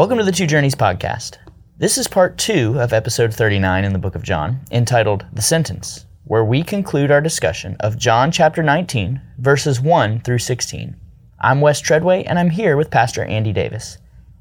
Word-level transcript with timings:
Welcome 0.00 0.16
to 0.16 0.24
the 0.24 0.32
Two 0.32 0.46
Journeys 0.46 0.74
podcast. 0.74 1.36
This 1.76 1.98
is 1.98 2.08
part 2.08 2.38
two 2.38 2.80
of 2.80 2.94
episode 2.94 3.34
39 3.34 3.84
in 3.84 3.92
the 3.92 3.98
book 3.98 4.14
of 4.14 4.22
John, 4.22 4.60
entitled 4.70 5.26
The 5.34 5.42
Sentence, 5.42 6.06
where 6.24 6.42
we 6.42 6.62
conclude 6.62 7.10
our 7.10 7.20
discussion 7.20 7.76
of 7.80 7.98
John 7.98 8.32
chapter 8.32 8.62
19, 8.62 9.20
verses 9.36 9.78
1 9.78 10.20
through 10.20 10.38
16. 10.38 10.96
I'm 11.40 11.60
Wes 11.60 11.82
Treadway, 11.82 12.24
and 12.24 12.38
I'm 12.38 12.48
here 12.48 12.78
with 12.78 12.90
Pastor 12.90 13.24
Andy 13.26 13.52
Davis. 13.52 13.98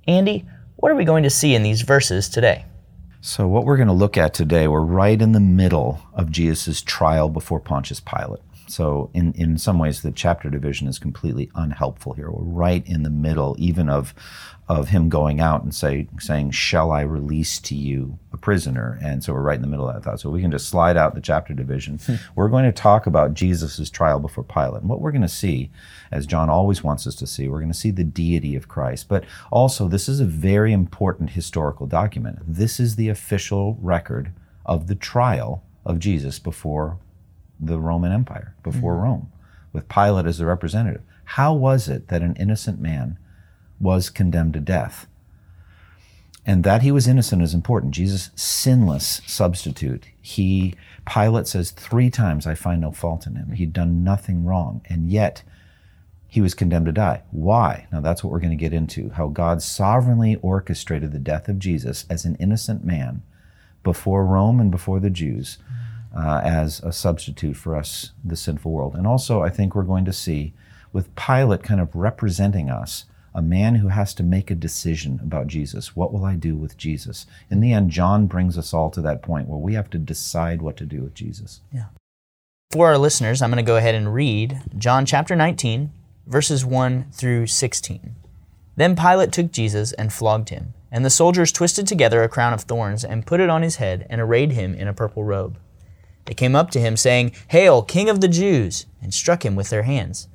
Andy, 0.07 0.45
what 0.77 0.93
are 0.93 0.95
we 0.95 1.03
going 1.03 1.23
to 1.23 1.29
see 1.29 1.53
in 1.53 1.63
these 1.63 1.81
verses 1.81 2.29
today? 2.29 2.63
So, 3.19 3.45
what 3.45 3.65
we're 3.65 3.75
going 3.75 3.89
to 3.89 3.93
look 3.93 4.17
at 4.17 4.33
today, 4.33 4.69
we're 4.69 4.79
right 4.79 5.21
in 5.21 5.33
the 5.33 5.41
middle 5.41 5.99
of 6.13 6.31
Jesus' 6.31 6.81
trial 6.81 7.27
before 7.27 7.59
Pontius 7.59 7.99
Pilate. 7.99 8.39
So, 8.69 9.09
in, 9.13 9.33
in 9.33 9.57
some 9.57 9.79
ways, 9.79 10.01
the 10.01 10.11
chapter 10.11 10.49
division 10.49 10.87
is 10.87 10.99
completely 10.99 11.49
unhelpful 11.55 12.13
here. 12.13 12.29
We're 12.29 12.43
right 12.43 12.85
in 12.87 13.03
the 13.03 13.09
middle, 13.09 13.55
even 13.57 13.89
of, 13.89 14.13
of 14.67 14.89
him 14.89 15.09
going 15.09 15.39
out 15.39 15.63
and 15.63 15.73
say, 15.73 16.07
saying, 16.19 16.51
Shall 16.51 16.91
I 16.91 17.01
release 17.01 17.59
to 17.61 17.75
you 17.75 18.19
a 18.31 18.37
prisoner? 18.37 18.99
And 19.01 19.23
so 19.23 19.33
we're 19.33 19.41
right 19.41 19.55
in 19.55 19.61
the 19.61 19.67
middle 19.67 19.89
of 19.89 19.95
that 19.95 20.03
thought. 20.03 20.19
So 20.19 20.29
we 20.29 20.41
can 20.41 20.51
just 20.51 20.67
slide 20.67 20.97
out 20.97 21.15
the 21.15 21.21
chapter 21.21 21.53
division. 21.53 21.97
Hmm. 21.97 22.15
We're 22.35 22.49
going 22.49 22.65
to 22.65 22.71
talk 22.71 23.07
about 23.07 23.33
Jesus' 23.33 23.89
trial 23.89 24.19
before 24.19 24.43
Pilate. 24.43 24.81
And 24.81 24.89
what 24.89 25.01
we're 25.01 25.11
going 25.11 25.21
to 25.23 25.27
see, 25.27 25.71
as 26.11 26.27
John 26.27 26.49
always 26.49 26.83
wants 26.83 27.07
us 27.07 27.15
to 27.15 27.27
see, 27.27 27.47
we're 27.47 27.59
going 27.59 27.71
to 27.71 27.77
see 27.77 27.91
the 27.91 28.03
deity 28.03 28.55
of 28.55 28.67
Christ. 28.67 29.07
But 29.09 29.25
also, 29.51 29.87
this 29.87 30.07
is 30.07 30.19
a 30.19 30.25
very 30.25 30.73
important 30.73 31.31
historical 31.31 31.87
document. 31.87 32.39
This 32.47 32.79
is 32.79 32.95
the 32.95 33.09
official 33.09 33.77
record 33.81 34.31
of 34.65 34.87
the 34.87 34.95
trial 34.95 35.63
of 35.85 35.99
Jesus 35.99 36.37
before 36.37 36.99
the 37.59 37.79
Roman 37.79 38.11
Empire, 38.11 38.55
before 38.63 38.93
mm-hmm. 38.93 39.03
Rome, 39.03 39.31
with 39.73 39.89
Pilate 39.89 40.25
as 40.25 40.37
the 40.37 40.45
representative. 40.45 41.01
How 41.23 41.53
was 41.53 41.87
it 41.87 42.07
that 42.07 42.21
an 42.21 42.35
innocent 42.35 42.79
man 42.79 43.17
was 43.79 44.09
condemned 44.09 44.53
to 44.53 44.59
death. 44.59 45.07
And 46.45 46.63
that 46.63 46.81
he 46.81 46.91
was 46.91 47.07
innocent 47.07 47.41
is 47.41 47.53
important. 47.53 47.93
Jesus, 47.93 48.31
sinless 48.35 49.21
substitute. 49.27 50.07
He, 50.21 50.75
Pilate 51.05 51.47
says 51.47 51.71
three 51.71 52.09
times, 52.09 52.47
I 52.47 52.55
find 52.55 52.81
no 52.81 52.91
fault 52.91 53.27
in 53.27 53.35
him. 53.35 53.51
He'd 53.51 53.73
done 53.73 54.03
nothing 54.03 54.45
wrong. 54.45 54.81
And 54.89 55.09
yet, 55.09 55.43
he 56.27 56.41
was 56.41 56.53
condemned 56.53 56.85
to 56.87 56.91
die. 56.91 57.23
Why? 57.31 57.87
Now, 57.91 58.01
that's 58.01 58.23
what 58.23 58.31
we're 58.31 58.39
going 58.39 58.51
to 58.51 58.55
get 58.55 58.73
into 58.73 59.09
how 59.09 59.27
God 59.27 59.61
sovereignly 59.61 60.37
orchestrated 60.41 61.11
the 61.11 61.19
death 61.19 61.47
of 61.49 61.59
Jesus 61.59 62.05
as 62.09 62.25
an 62.25 62.35
innocent 62.35 62.83
man 62.83 63.21
before 63.83 64.25
Rome 64.25 64.59
and 64.59 64.71
before 64.71 64.99
the 64.99 65.09
Jews 65.09 65.57
uh, 66.15 66.41
as 66.43 66.81
a 66.81 66.91
substitute 66.91 67.55
for 67.55 67.75
us, 67.75 68.11
the 68.23 68.35
sinful 68.35 68.71
world. 68.71 68.95
And 68.95 69.05
also, 69.05 69.41
I 69.41 69.49
think 69.49 69.75
we're 69.75 69.83
going 69.83 70.05
to 70.05 70.13
see 70.13 70.53
with 70.91 71.15
Pilate 71.15 71.63
kind 71.63 71.79
of 71.79 71.95
representing 71.95 72.69
us 72.69 73.05
a 73.33 73.41
man 73.41 73.75
who 73.75 73.89
has 73.89 74.13
to 74.15 74.23
make 74.23 74.49
a 74.49 74.55
decision 74.55 75.19
about 75.21 75.47
Jesus. 75.47 75.95
What 75.95 76.11
will 76.11 76.25
I 76.25 76.35
do 76.35 76.55
with 76.55 76.77
Jesus? 76.77 77.27
In 77.49 77.59
the 77.59 77.71
end, 77.71 77.91
John 77.91 78.25
brings 78.25 78.57
us 78.57 78.73
all 78.73 78.89
to 78.91 79.01
that 79.01 79.21
point 79.21 79.47
where 79.47 79.59
we 79.59 79.75
have 79.75 79.89
to 79.91 79.99
decide 79.99 80.61
what 80.61 80.77
to 80.77 80.85
do 80.85 81.01
with 81.01 81.13
Jesus. 81.13 81.61
Yeah. 81.71 81.85
For 82.71 82.87
our 82.87 82.97
listeners, 82.97 83.41
I'm 83.41 83.51
going 83.51 83.63
to 83.63 83.67
go 83.67 83.77
ahead 83.77 83.95
and 83.95 84.13
read 84.13 84.61
John 84.77 85.05
chapter 85.05 85.35
19, 85.35 85.91
verses 86.25 86.65
1 86.65 87.07
through 87.11 87.47
16. 87.47 88.15
Then 88.75 88.95
Pilate 88.95 89.31
took 89.31 89.51
Jesus 89.51 89.91
and 89.93 90.13
flogged 90.13 90.49
him, 90.49 90.73
and 90.91 91.03
the 91.03 91.09
soldiers 91.09 91.51
twisted 91.51 91.87
together 91.87 92.23
a 92.23 92.29
crown 92.29 92.53
of 92.53 92.61
thorns 92.61 93.03
and 93.03 93.25
put 93.25 93.39
it 93.39 93.49
on 93.49 93.61
his 93.61 93.75
head 93.77 94.07
and 94.09 94.21
arrayed 94.21 94.51
him 94.51 94.73
in 94.73 94.87
a 94.87 94.93
purple 94.93 95.23
robe. 95.23 95.57
They 96.29 96.35
came 96.35 96.55
up 96.55 96.69
to 96.71 96.79
him, 96.79 96.95
saying, 96.95 97.31
Hail, 97.47 97.81
King 97.81 98.07
of 98.07 98.21
the 98.21 98.27
Jews! 98.27 98.85
and 99.01 99.11
struck 99.11 99.43
him 99.43 99.55
with 99.55 99.71
their 99.71 99.81
hands. 99.81 100.27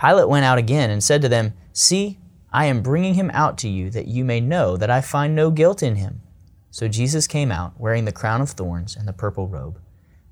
Pilate 0.00 0.30
went 0.30 0.46
out 0.46 0.56
again 0.56 0.88
and 0.88 1.04
said 1.04 1.20
to 1.20 1.28
them, 1.28 1.52
See, 1.70 2.18
I 2.50 2.64
am 2.64 2.80
bringing 2.80 3.12
him 3.12 3.30
out 3.34 3.58
to 3.58 3.68
you 3.68 3.90
that 3.90 4.08
you 4.08 4.24
may 4.24 4.40
know 4.40 4.78
that 4.78 4.88
I 4.88 5.02
find 5.02 5.34
no 5.34 5.50
guilt 5.50 5.82
in 5.82 5.96
him. 5.96 6.22
So 6.70 6.88
Jesus 6.88 7.26
came 7.26 7.52
out, 7.52 7.78
wearing 7.78 8.06
the 8.06 8.10
crown 8.10 8.40
of 8.40 8.52
thorns 8.52 8.96
and 8.96 9.06
the 9.06 9.12
purple 9.12 9.46
robe. 9.46 9.78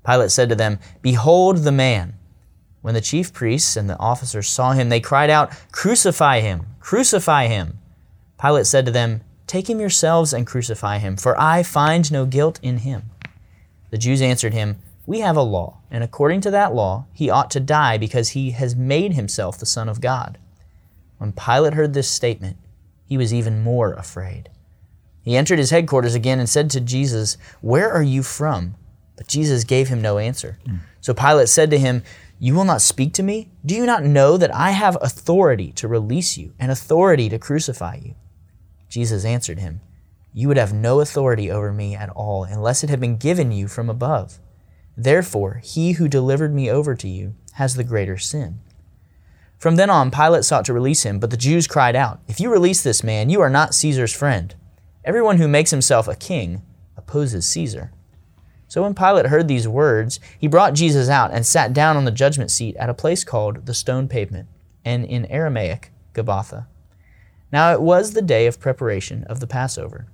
Pilate 0.03 0.31
said 0.31 0.49
to 0.49 0.55
them, 0.55 0.79
Behold 1.03 1.57
the 1.57 1.71
man. 1.71 2.15
When 2.81 2.95
the 2.95 2.99
chief 2.99 3.31
priests 3.33 3.77
and 3.77 3.87
the 3.87 3.99
officers 3.99 4.47
saw 4.47 4.71
him, 4.71 4.89
they 4.89 4.99
cried 4.99 5.29
out, 5.29 5.51
Crucify 5.71 6.39
him! 6.39 6.65
Crucify 6.79 7.45
him! 7.45 7.77
Pilate 8.41 8.65
said 8.65 8.87
to 8.87 8.91
them, 8.91 9.21
Take 9.45 9.69
him 9.69 9.79
yourselves 9.79 10.33
and 10.33 10.47
crucify 10.47 10.97
him, 10.97 11.17
for 11.17 11.39
I 11.39 11.61
find 11.61 12.11
no 12.11 12.25
guilt 12.25 12.59
in 12.63 12.79
him. 12.79 13.11
The 13.91 13.99
Jews 13.99 14.19
answered 14.19 14.55
him, 14.55 14.79
We 15.05 15.19
have 15.19 15.35
a 15.35 15.41
law, 15.41 15.79
and 15.91 16.03
according 16.03 16.41
to 16.41 16.51
that 16.51 16.73
law, 16.73 17.07
he 17.11 17.29
ought 17.29 17.51
to 17.51 17.59
die 17.59 17.97
because 17.97 18.29
he 18.29 18.51
has 18.51 18.75
made 18.75 19.13
himself 19.13 19.57
the 19.57 19.65
Son 19.65 19.89
of 19.89 19.99
God. 19.99 20.37
When 21.17 21.33
Pilate 21.33 21.73
heard 21.73 21.93
this 21.93 22.09
statement, 22.09 22.57
he 23.05 23.17
was 23.17 23.33
even 23.33 23.63
more 23.63 23.93
afraid. 23.93 24.49
He 25.21 25.37
entered 25.37 25.59
his 25.59 25.69
headquarters 25.69 26.15
again 26.15 26.39
and 26.39 26.49
said 26.49 26.69
to 26.71 26.81
Jesus, 26.81 27.37
Where 27.61 27.91
are 27.91 28.03
you 28.03 28.23
from? 28.23 28.75
But 29.15 29.27
Jesus 29.27 29.63
gave 29.63 29.87
him 29.87 30.01
no 30.01 30.17
answer. 30.17 30.57
Mm. 30.67 30.79
So 31.01 31.13
Pilate 31.13 31.49
said 31.49 31.69
to 31.71 31.77
him, 31.77 32.03
You 32.39 32.55
will 32.55 32.65
not 32.65 32.81
speak 32.81 33.13
to 33.13 33.23
me? 33.23 33.51
Do 33.65 33.75
you 33.75 33.85
not 33.85 34.03
know 34.03 34.37
that 34.37 34.53
I 34.53 34.71
have 34.71 34.97
authority 35.01 35.71
to 35.73 35.87
release 35.87 36.37
you 36.37 36.53
and 36.59 36.71
authority 36.71 37.29
to 37.29 37.39
crucify 37.39 37.99
you? 38.03 38.15
Jesus 38.89 39.25
answered 39.25 39.59
him, 39.59 39.81
You 40.33 40.47
would 40.47 40.57
have 40.57 40.73
no 40.73 40.99
authority 40.99 41.49
over 41.49 41.71
me 41.71 41.95
at 41.95 42.09
all 42.09 42.43
unless 42.43 42.83
it 42.83 42.89
had 42.89 42.99
been 42.99 43.17
given 43.17 43.51
you 43.51 43.67
from 43.67 43.89
above. 43.89 44.39
Therefore, 44.95 45.61
he 45.63 45.93
who 45.93 46.07
delivered 46.07 46.53
me 46.53 46.69
over 46.69 46.95
to 46.95 47.07
you 47.07 47.35
has 47.53 47.75
the 47.75 47.83
greater 47.83 48.17
sin. 48.17 48.59
From 49.57 49.75
then 49.75 49.89
on, 49.89 50.11
Pilate 50.11 50.43
sought 50.43 50.65
to 50.65 50.73
release 50.73 51.03
him, 51.03 51.19
but 51.19 51.29
the 51.29 51.37
Jews 51.37 51.67
cried 51.67 51.95
out, 51.95 52.19
If 52.27 52.39
you 52.39 52.51
release 52.51 52.83
this 52.83 53.03
man, 53.03 53.29
you 53.29 53.41
are 53.41 53.49
not 53.49 53.73
Caesar's 53.73 54.13
friend. 54.13 54.53
Everyone 55.05 55.37
who 55.37 55.47
makes 55.47 55.71
himself 55.71 56.07
a 56.07 56.15
king 56.15 56.61
opposes 56.97 57.47
Caesar. 57.47 57.91
So 58.67 58.83
when 58.83 58.95
Pilate 58.95 59.27
heard 59.27 59.47
these 59.47 59.67
words, 59.67 60.19
he 60.37 60.47
brought 60.47 60.73
Jesus 60.73 61.07
out 61.07 61.31
and 61.31 61.45
sat 61.45 61.73
down 61.73 61.95
on 61.95 62.05
the 62.05 62.11
judgment 62.11 62.51
seat 62.51 62.75
at 62.77 62.89
a 62.89 62.93
place 62.93 63.23
called 63.23 63.65
the 63.65 63.73
stone 63.73 64.07
pavement, 64.07 64.47
and 64.83 65.05
in 65.05 65.25
Aramaic, 65.27 65.91
Gabbatha. 66.13 66.65
Now 67.51 67.71
it 67.71 67.81
was 67.81 68.13
the 68.13 68.21
day 68.21 68.47
of 68.47 68.59
preparation 68.59 69.23
of 69.25 69.39
the 69.39 69.47
Passover. 69.47 70.07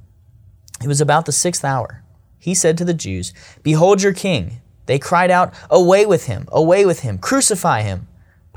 It 0.83 0.87
was 0.87 1.01
about 1.01 1.25
the 1.25 1.31
sixth 1.31 1.63
hour. 1.63 2.03
He 2.37 2.53
said 2.53 2.77
to 2.77 2.85
the 2.85 2.93
Jews, 2.93 3.33
Behold 3.63 4.01
your 4.01 4.13
king. 4.13 4.61
They 4.89 4.97
cried 4.97 5.29
out, 5.29 5.53
Away 5.69 6.07
with 6.07 6.25
him! 6.25 6.47
Away 6.51 6.83
with 6.83 7.01
him! 7.01 7.19
Crucify 7.19 7.83
him! 7.83 8.07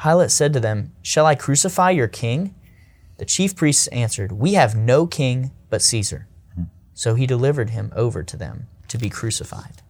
Pilate 0.02 0.30
said 0.30 0.54
to 0.54 0.60
them, 0.60 0.92
Shall 1.02 1.26
I 1.26 1.34
crucify 1.34 1.90
your 1.90 2.08
king? 2.08 2.54
The 3.18 3.26
chief 3.26 3.54
priests 3.54 3.86
answered, 3.88 4.32
We 4.32 4.54
have 4.54 4.74
no 4.74 5.06
king 5.06 5.50
but 5.68 5.82
Caesar. 5.82 6.26
So 6.94 7.16
he 7.16 7.26
delivered 7.26 7.68
him 7.68 7.92
over 7.94 8.22
to 8.22 8.36
them 8.38 8.68
to 8.88 8.96
be 8.96 9.10
crucified. 9.10 9.82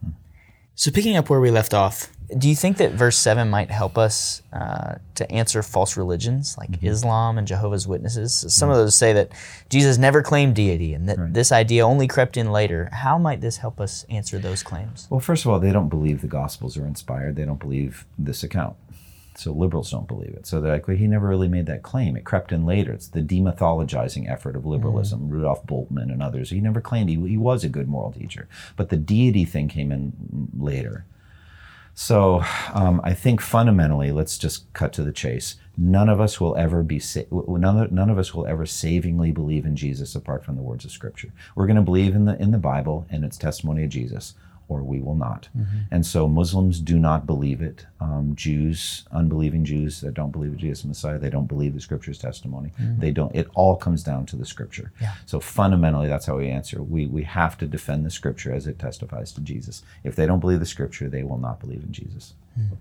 So, 0.75 0.91
picking 0.91 1.17
up 1.17 1.31
where 1.31 1.39
we 1.39 1.53
left 1.53 1.75
off, 1.75 2.11
do 2.39 2.49
you 2.49 2.55
think 2.55 2.77
that 2.79 2.93
verse 2.93 3.19
7 3.19 3.49
might 3.49 3.71
help 3.71 3.99
us 3.99 4.43
uh, 4.53 4.97
to 5.15 5.31
answer 5.31 5.63
false 5.63 5.97
religions 5.97 6.57
like 6.59 6.71
mm-hmm. 6.71 6.87
Islam 6.87 7.39
and 7.39 7.47
Jehovah's 7.47 7.87
Witnesses? 7.87 8.35
Some 8.49 8.69
mm-hmm. 8.69 8.73
of 8.73 8.85
those 8.85 8.97
say 8.97 9.13
that 9.13 9.31
Jesus 9.69 9.99
never 9.99 10.23
claimed 10.23 10.55
deity 10.55 10.95
and 10.95 11.09
that 11.09 11.19
right. 11.19 11.33
this 11.33 11.53
idea 11.53 11.87
only 11.87 12.09
crept 12.09 12.37
in 12.37 12.51
later. 12.53 12.89
How 12.93 13.19
might 13.19 13.41
this 13.41 13.59
help 13.59 13.81
us 13.81 14.05
answer 14.09 14.39
those 14.39 14.63
claims? 14.63 15.07
Well, 15.11 15.21
first 15.21 15.45
of 15.45 15.51
all, 15.51 15.61
they 15.61 15.73
don't 15.73 15.89
believe 15.89 16.21
the 16.21 16.29
Gospels 16.29 16.77
are 16.77 16.87
inspired, 16.87 17.37
they 17.37 17.45
don't 17.45 17.61
believe 17.61 18.07
this 18.19 18.43
account. 18.43 18.77
So 19.35 19.53
liberals 19.53 19.91
don't 19.91 20.07
believe 20.07 20.35
it. 20.35 20.47
So 20.47 20.61
they're 20.61 20.73
like, 20.73 20.87
well, 20.87 20.97
he 20.97 21.07
never 21.07 21.27
really 21.27 21.49
made 21.49 21.67
that 21.67 21.83
claim. 21.83 22.17
It 22.17 22.25
crept 22.25 22.53
in 22.53 22.67
later. 22.67 22.93
It's 22.93 23.09
the 23.09 23.23
demythologizing 23.23 24.31
effort 24.31 24.57
of 24.57 24.67
liberalism. 24.67 25.21
Mm-hmm. 25.21 25.31
Rudolf 25.31 25.67
Bultmann 25.67 26.13
and 26.13 26.23
others. 26.23 26.51
He 26.51 26.61
never 26.61 26.83
claimed 26.83 27.09
he, 27.09 27.17
he 27.27 27.39
was 27.39 27.65
a 27.65 27.71
good 27.71 27.89
moral 27.89 28.13
teacher. 28.13 28.47
But 28.77 28.91
the 28.91 28.99
deity 28.99 29.45
thing 29.45 29.69
came 29.69 29.91
in 29.91 30.13
later. 30.57 31.07
So 31.95 32.43
um, 32.73 33.01
I 33.05 33.13
think 33.13 33.41
fundamentally, 33.41 34.13
let's 34.13 34.39
just 34.39 34.73
cut 34.73 34.93
to 34.95 35.03
the 35.03 35.13
chase. 35.13 35.57
None 35.77 36.09
of 36.09 36.21
us 36.21 36.41
will 36.41 36.57
ever 36.57 36.83
be 36.83 36.99
sa- 36.99 37.23
none, 37.31 37.79
of, 37.79 37.93
none 37.93 38.11
of 38.11 38.19
us 38.19 38.35
will 38.35 38.47
ever 38.47 38.67
savingly 38.67 39.31
believe 39.31 39.65
in 39.65 39.77
Jesus 39.77 40.15
apart 40.15 40.45
from 40.45 40.57
the 40.57 40.63
words 40.63 40.85
of 40.85 40.91
Scripture. 40.91 41.33
We're 41.55 41.67
going 41.67 41.77
to 41.77 41.83
believe 41.83 42.15
in 42.15 42.25
the 42.25 42.41
in 42.41 42.51
the 42.51 42.59
Bible 42.59 43.07
and 43.11 43.25
its 43.25 43.39
testimony 43.39 43.85
of 43.85 43.91
Jesus 43.91 44.35
or 44.73 44.83
we 44.83 45.01
will 45.01 45.15
not. 45.15 45.49
Mm-hmm. 45.57 45.79
And 45.91 46.07
so 46.07 46.29
Muslims 46.29 46.81
do 46.81 46.99
not 46.99 47.27
believe 47.27 47.63
it. 47.63 47.87
Um, 48.01 48.33
Jews, 48.35 49.05
unbelieving 49.13 49.65
Jews 49.65 50.01
that 50.01 50.15
don't 50.15 50.31
believe 50.31 50.57
Jesus 50.57 50.85
Messiah, 50.85 51.19
they 51.19 51.31
don't 51.31 51.47
believe 51.47 51.75
the 51.75 51.81
Scripture's 51.81 52.19
testimony. 52.19 52.73
Mm-hmm. 52.81 53.01
They 53.01 53.11
don't. 53.11 53.35
It 53.35 53.49
all 53.55 53.77
comes 53.77 54.03
down 54.03 54.27
to 54.27 54.37
the 54.37 54.47
Scripture. 54.47 54.93
Yeah. 55.01 55.15
So 55.27 55.41
fundamentally, 55.41 56.09
that's 56.09 56.27
how 56.27 56.37
we 56.37 56.49
answer. 56.49 56.83
We 56.83 57.07
we 57.07 57.23
have 57.25 57.59
to 57.59 57.67
defend 57.67 58.05
the 58.05 58.11
Scripture 58.11 58.53
as 58.53 58.67
it 58.67 58.79
testifies 58.79 59.33
to 59.33 59.41
Jesus. 59.41 59.83
If 60.05 60.17
they 60.17 60.27
don't 60.27 60.41
believe 60.41 60.61
the 60.61 60.67
Scripture, 60.67 61.09
they 61.09 61.23
will 61.23 61.39
not 61.39 61.61
believe 61.61 61.83
in 61.83 61.93
Jesus. 61.93 62.35
Mm-hmm. 62.59 62.75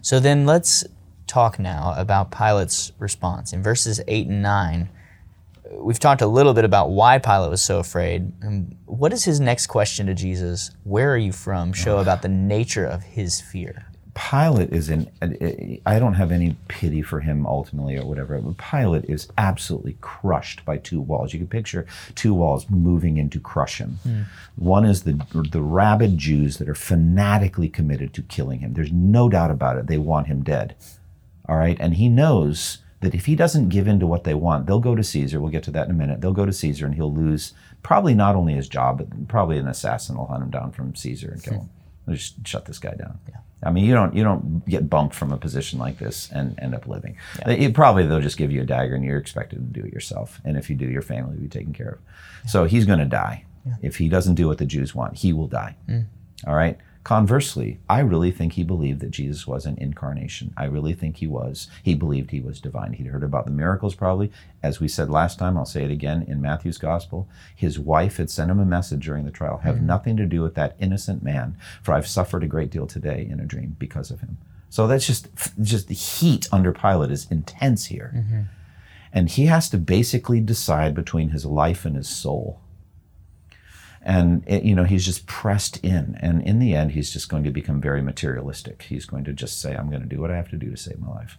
So 0.00 0.18
then 0.18 0.46
let's 0.46 0.84
talk 1.26 1.58
now 1.58 1.94
about 1.96 2.30
Pilate's 2.30 2.92
response 2.98 3.52
in 3.52 3.62
verses 3.62 4.00
eight 4.08 4.26
and 4.26 4.42
nine 4.42 4.88
we've 5.78 5.98
talked 5.98 6.22
a 6.22 6.26
little 6.26 6.54
bit 6.54 6.64
about 6.64 6.90
why 6.90 7.18
Pilate 7.18 7.50
was 7.50 7.62
so 7.62 7.78
afraid. 7.78 8.32
And 8.42 8.76
what 8.86 9.12
is 9.12 9.24
his 9.24 9.40
next 9.40 9.66
question 9.66 10.06
to 10.06 10.14
Jesus? 10.14 10.70
Where 10.84 11.12
are 11.12 11.18
you 11.18 11.32
from? 11.32 11.72
Show 11.72 11.98
about 11.98 12.22
the 12.22 12.28
nature 12.28 12.86
of 12.86 13.02
his 13.02 13.40
fear. 13.40 13.86
Pilate 14.14 14.70
is 14.74 14.90
in. 14.90 15.10
I 15.86 15.98
don't 15.98 16.14
have 16.14 16.32
any 16.32 16.56
pity 16.68 17.00
for 17.00 17.20
him 17.20 17.46
ultimately 17.46 17.96
or 17.96 18.04
whatever. 18.04 18.38
But 18.38 18.58
Pilate 18.58 19.06
is 19.06 19.28
absolutely 19.38 19.96
crushed 20.02 20.66
by 20.66 20.76
two 20.76 21.00
walls. 21.00 21.32
You 21.32 21.38
can 21.38 21.48
picture 21.48 21.86
two 22.14 22.34
walls 22.34 22.68
moving 22.68 23.16
in 23.16 23.30
to 23.30 23.40
crush 23.40 23.78
him. 23.78 23.98
Hmm. 24.02 24.22
One 24.56 24.84
is 24.84 25.04
the 25.04 25.24
the 25.32 25.62
rabid 25.62 26.18
Jews 26.18 26.58
that 26.58 26.68
are 26.68 26.74
fanatically 26.74 27.70
committed 27.70 28.12
to 28.14 28.22
killing 28.22 28.58
him. 28.58 28.74
There's 28.74 28.92
no 28.92 29.30
doubt 29.30 29.50
about 29.50 29.78
it. 29.78 29.86
They 29.86 29.98
want 29.98 30.26
him 30.26 30.42
dead. 30.42 30.76
All 31.48 31.56
right, 31.56 31.78
and 31.80 31.94
he 31.94 32.10
knows 32.10 32.78
that 33.02 33.14
if 33.14 33.26
he 33.26 33.36
doesn't 33.36 33.68
give 33.68 33.86
in 33.86 34.00
to 34.00 34.06
what 34.06 34.24
they 34.24 34.34
want, 34.34 34.66
they'll 34.66 34.80
go 34.80 34.94
to 34.94 35.04
Caesar. 35.04 35.40
We'll 35.40 35.50
get 35.50 35.64
to 35.64 35.70
that 35.72 35.86
in 35.86 35.90
a 35.90 35.98
minute. 35.98 36.20
They'll 36.20 36.32
go 36.32 36.46
to 36.46 36.52
Caesar, 36.52 36.86
and 36.86 36.94
he'll 36.94 37.12
lose 37.12 37.52
probably 37.82 38.14
not 38.14 38.34
only 38.34 38.54
his 38.54 38.68
job, 38.68 38.98
but 38.98 39.28
probably 39.28 39.58
an 39.58 39.68
assassin 39.68 40.16
will 40.16 40.26
hunt 40.26 40.42
him 40.42 40.50
down 40.50 40.72
from 40.72 40.94
Caesar 40.94 41.32
and 41.32 41.42
kill 41.42 41.54
hmm. 41.54 41.60
him. 41.60 41.70
They'll 42.06 42.16
just 42.16 42.46
shut 42.46 42.64
this 42.64 42.78
guy 42.78 42.94
down. 42.94 43.18
Yeah. 43.28 43.36
I 43.64 43.70
mean, 43.70 43.84
you 43.84 43.94
don't 43.94 44.14
you 44.14 44.24
don't 44.24 44.66
get 44.68 44.90
bumped 44.90 45.14
from 45.14 45.32
a 45.32 45.36
position 45.36 45.78
like 45.78 45.98
this 45.98 46.30
and 46.32 46.58
end 46.58 46.74
up 46.74 46.88
living. 46.88 47.16
It, 47.46 47.74
probably 47.74 48.06
they'll 48.06 48.20
just 48.20 48.36
give 48.36 48.50
you 48.50 48.62
a 48.62 48.64
dagger 48.64 48.96
and 48.96 49.04
you're 49.04 49.18
expected 49.18 49.56
to 49.56 49.80
do 49.80 49.86
it 49.86 49.92
yourself. 49.92 50.40
And 50.44 50.56
if 50.56 50.68
you 50.68 50.74
do, 50.74 50.86
your 50.86 51.02
family 51.02 51.36
will 51.36 51.42
be 51.42 51.48
taken 51.48 51.72
care 51.72 51.90
of. 51.90 52.50
So 52.50 52.64
he's 52.64 52.86
going 52.86 52.98
to 52.98 53.04
die. 53.04 53.44
If 53.80 53.98
he 53.98 54.08
doesn't 54.08 54.34
do 54.34 54.48
what 54.48 54.58
the 54.58 54.66
Jews 54.66 54.96
want, 54.96 55.16
he 55.16 55.32
will 55.32 55.46
die. 55.46 55.76
Hmm. 55.86 56.00
All 56.46 56.56
right. 56.56 56.76
Conversely, 57.04 57.80
I 57.88 57.98
really 57.98 58.30
think 58.30 58.52
he 58.52 58.62
believed 58.62 59.00
that 59.00 59.10
Jesus 59.10 59.44
was 59.44 59.66
an 59.66 59.76
incarnation. 59.78 60.54
I 60.56 60.64
really 60.66 60.92
think 60.92 61.16
he 61.16 61.26
was. 61.26 61.66
He 61.82 61.96
believed 61.96 62.30
he 62.30 62.40
was 62.40 62.60
divine. 62.60 62.92
He'd 62.92 63.08
heard 63.08 63.24
about 63.24 63.44
the 63.44 63.50
miracles, 63.50 63.96
probably. 63.96 64.30
As 64.62 64.78
we 64.78 64.86
said 64.86 65.10
last 65.10 65.36
time, 65.36 65.56
I'll 65.56 65.64
say 65.64 65.82
it 65.84 65.90
again 65.90 66.22
in 66.22 66.40
Matthew's 66.40 66.78
gospel. 66.78 67.28
His 67.56 67.76
wife 67.76 68.18
had 68.18 68.30
sent 68.30 68.52
him 68.52 68.60
a 68.60 68.64
message 68.64 69.04
during 69.04 69.24
the 69.24 69.32
trial 69.32 69.58
have 69.58 69.78
hmm. 69.78 69.86
nothing 69.86 70.16
to 70.16 70.26
do 70.26 70.42
with 70.42 70.54
that 70.54 70.76
innocent 70.78 71.24
man, 71.24 71.56
for 71.82 71.92
I've 71.92 72.06
suffered 72.06 72.44
a 72.44 72.48
great 72.48 72.70
deal 72.70 72.86
today 72.86 73.26
in 73.28 73.40
a 73.40 73.46
dream 73.46 73.74
because 73.80 74.12
of 74.12 74.20
him. 74.20 74.38
So 74.70 74.86
that's 74.86 75.06
just, 75.06 75.28
just 75.60 75.88
the 75.88 75.94
heat 75.94 76.48
under 76.52 76.72
Pilate 76.72 77.10
is 77.10 77.26
intense 77.30 77.86
here. 77.86 78.12
Mm-hmm. 78.14 78.40
And 79.12 79.28
he 79.28 79.46
has 79.46 79.68
to 79.70 79.76
basically 79.76 80.40
decide 80.40 80.94
between 80.94 81.30
his 81.30 81.44
life 81.44 81.84
and 81.84 81.96
his 81.96 82.08
soul 82.08 82.60
and 84.04 84.42
it, 84.46 84.64
you 84.64 84.74
know 84.74 84.84
he's 84.84 85.04
just 85.04 85.26
pressed 85.26 85.78
in. 85.84 86.16
And 86.20 86.42
in 86.42 86.58
the 86.58 86.74
end 86.74 86.92
he's 86.92 87.12
just 87.12 87.28
going 87.28 87.44
to 87.44 87.50
become 87.50 87.80
very 87.80 88.02
materialistic. 88.02 88.82
He's 88.82 89.06
going 89.06 89.24
to 89.24 89.32
just 89.32 89.60
say 89.60 89.74
i'm 89.74 89.88
going 89.88 90.02
to 90.02 90.08
do 90.08 90.20
what 90.20 90.30
i 90.30 90.36
have 90.36 90.50
to 90.50 90.56
do 90.56 90.70
to 90.70 90.76
save 90.76 90.98
my 90.98 91.08
life. 91.08 91.38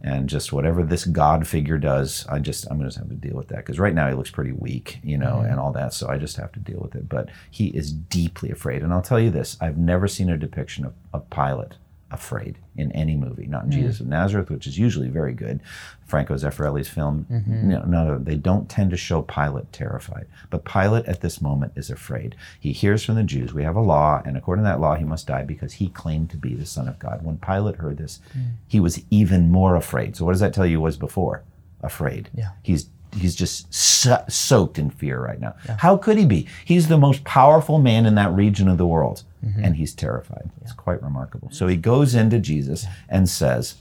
And 0.00 0.28
just 0.28 0.52
whatever 0.52 0.84
this 0.84 1.04
god 1.04 1.46
figure 1.46 1.78
does 1.78 2.26
i 2.28 2.38
just 2.38 2.66
i'm 2.70 2.78
going 2.78 2.90
to 2.90 2.98
have 2.98 3.08
to 3.08 3.14
deal 3.14 3.36
with 3.36 3.48
that. 3.48 3.58
Because 3.58 3.78
right 3.78 3.94
now 3.94 4.08
he 4.08 4.14
looks 4.14 4.30
pretty 4.30 4.52
weak 4.52 4.98
you 5.02 5.18
know 5.18 5.36
mm-hmm. 5.36 5.50
and 5.50 5.60
all 5.60 5.72
that 5.72 5.92
so 5.92 6.08
i 6.08 6.18
just 6.18 6.36
have 6.36 6.52
to 6.52 6.60
deal 6.60 6.80
with 6.80 6.94
it. 6.94 7.08
But 7.08 7.30
he 7.50 7.68
is 7.68 7.92
deeply 7.92 8.50
afraid. 8.50 8.82
And 8.82 8.92
i'll 8.92 9.02
tell 9.02 9.20
you 9.20 9.30
this 9.30 9.56
i've 9.60 9.78
never 9.78 10.06
seen 10.06 10.30
a 10.30 10.36
depiction 10.36 10.84
of, 10.84 10.94
of 11.12 11.28
pilate 11.30 11.74
afraid 12.10 12.56
in 12.76 12.90
any 12.92 13.16
movie 13.16 13.46
not 13.46 13.64
in 13.64 13.72
hmm. 13.72 13.80
jesus 13.80 14.00
of 14.00 14.06
nazareth 14.06 14.50
which 14.50 14.66
is 14.66 14.78
usually 14.78 15.08
very 15.08 15.32
good. 15.32 15.60
Franco 16.06 16.34
zeffirelli's 16.34 16.88
film 16.88 17.26
mm-hmm. 17.30 17.70
you 17.70 17.76
know, 17.76 17.82
no, 17.84 18.18
they 18.18 18.34
don't 18.34 18.70
tend 18.70 18.90
to 18.90 18.96
show 18.96 19.20
pilate 19.22 19.70
terrified 19.72 20.26
but 20.48 20.64
pilate 20.64 21.04
at 21.06 21.20
this 21.20 21.42
moment 21.42 21.72
is 21.76 21.90
afraid. 21.90 22.34
He 22.58 22.72
hears 22.72 23.04
from 23.04 23.16
the 23.16 23.22
jews 23.22 23.52
we 23.52 23.62
have 23.62 23.76
a 23.76 23.80
law 23.80 24.22
and 24.24 24.36
according 24.36 24.64
to 24.64 24.70
that 24.70 24.80
law 24.80 24.94
he 24.94 25.04
must 25.04 25.26
die 25.26 25.44
because 25.44 25.74
he 25.74 25.88
claimed 25.88 26.30
to 26.30 26.36
be 26.36 26.54
the 26.54 26.66
son 26.66 26.88
of 26.88 26.98
god. 26.98 27.22
When 27.22 27.36
pilate 27.36 27.76
heard 27.76 27.98
this 27.98 28.20
hmm. 28.32 28.40
he 28.66 28.80
was 28.80 29.02
even 29.10 29.52
more 29.52 29.76
afraid. 29.76 30.16
So 30.16 30.24
what 30.24 30.32
does 30.32 30.40
that 30.40 30.54
tell 30.54 30.66
you 30.66 30.80
was 30.80 30.96
before? 30.96 31.42
Afraid. 31.82 32.30
Yeah. 32.34 32.50
he's 32.62 32.88
he's 33.16 33.34
just 33.34 33.72
so- 33.72 34.24
soaked 34.28 34.78
in 34.78 34.90
fear 34.90 35.20
right 35.20 35.40
now. 35.40 35.54
How 35.78 35.96
could 35.96 36.18
he 36.18 36.26
be? 36.26 36.46
He's 36.64 36.88
the 36.88 36.98
most 36.98 37.24
powerful 37.24 37.78
man 37.78 38.06
in 38.06 38.14
that 38.16 38.32
region 38.32 38.68
of 38.68 38.78
the 38.78 38.86
world 38.86 39.24
Mm-hmm. 39.44 39.64
and 39.64 39.76
he's 39.76 39.94
terrified 39.94 40.50
it's 40.62 40.72
quite 40.72 41.00
remarkable 41.02 41.48
so 41.52 41.68
he 41.68 41.76
goes 41.76 42.14
into 42.14 42.38
jesus 42.40 42.86
and 43.08 43.28
says 43.28 43.76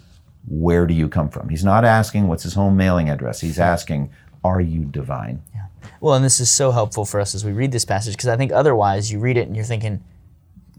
where 0.48 0.86
do 0.86 0.94
you 0.94 1.10
come 1.10 1.30
from 1.30 1.50
he's 1.50 1.64
not 1.64 1.84
asking 1.84 2.28
what's 2.28 2.44
his 2.44 2.54
home 2.54 2.78
mailing 2.78 3.10
address 3.10 3.42
he's 3.42 3.58
asking 3.60 4.12
are 4.44 4.62
you 4.62 4.86
divine 4.86 5.42
Yeah. 5.54 5.66
Well, 6.00 6.14
and 6.14 6.24
this 6.24 6.40
is 6.40 6.52
so 6.52 6.72
helpful 6.72 7.06
for 7.06 7.20
us 7.20 7.34
as 7.34 7.44
we 7.44 7.52
read 7.54 7.72
this 7.72 7.86
passage 7.86 8.14
because 8.16 8.28
I 8.30 8.38
think 8.38 8.52
otherwise 8.52 9.12
you 9.12 9.20
read 9.20 9.36
it 9.38 9.48
and 9.48 9.56
you're 9.56 9.66
thinking, 9.66 10.04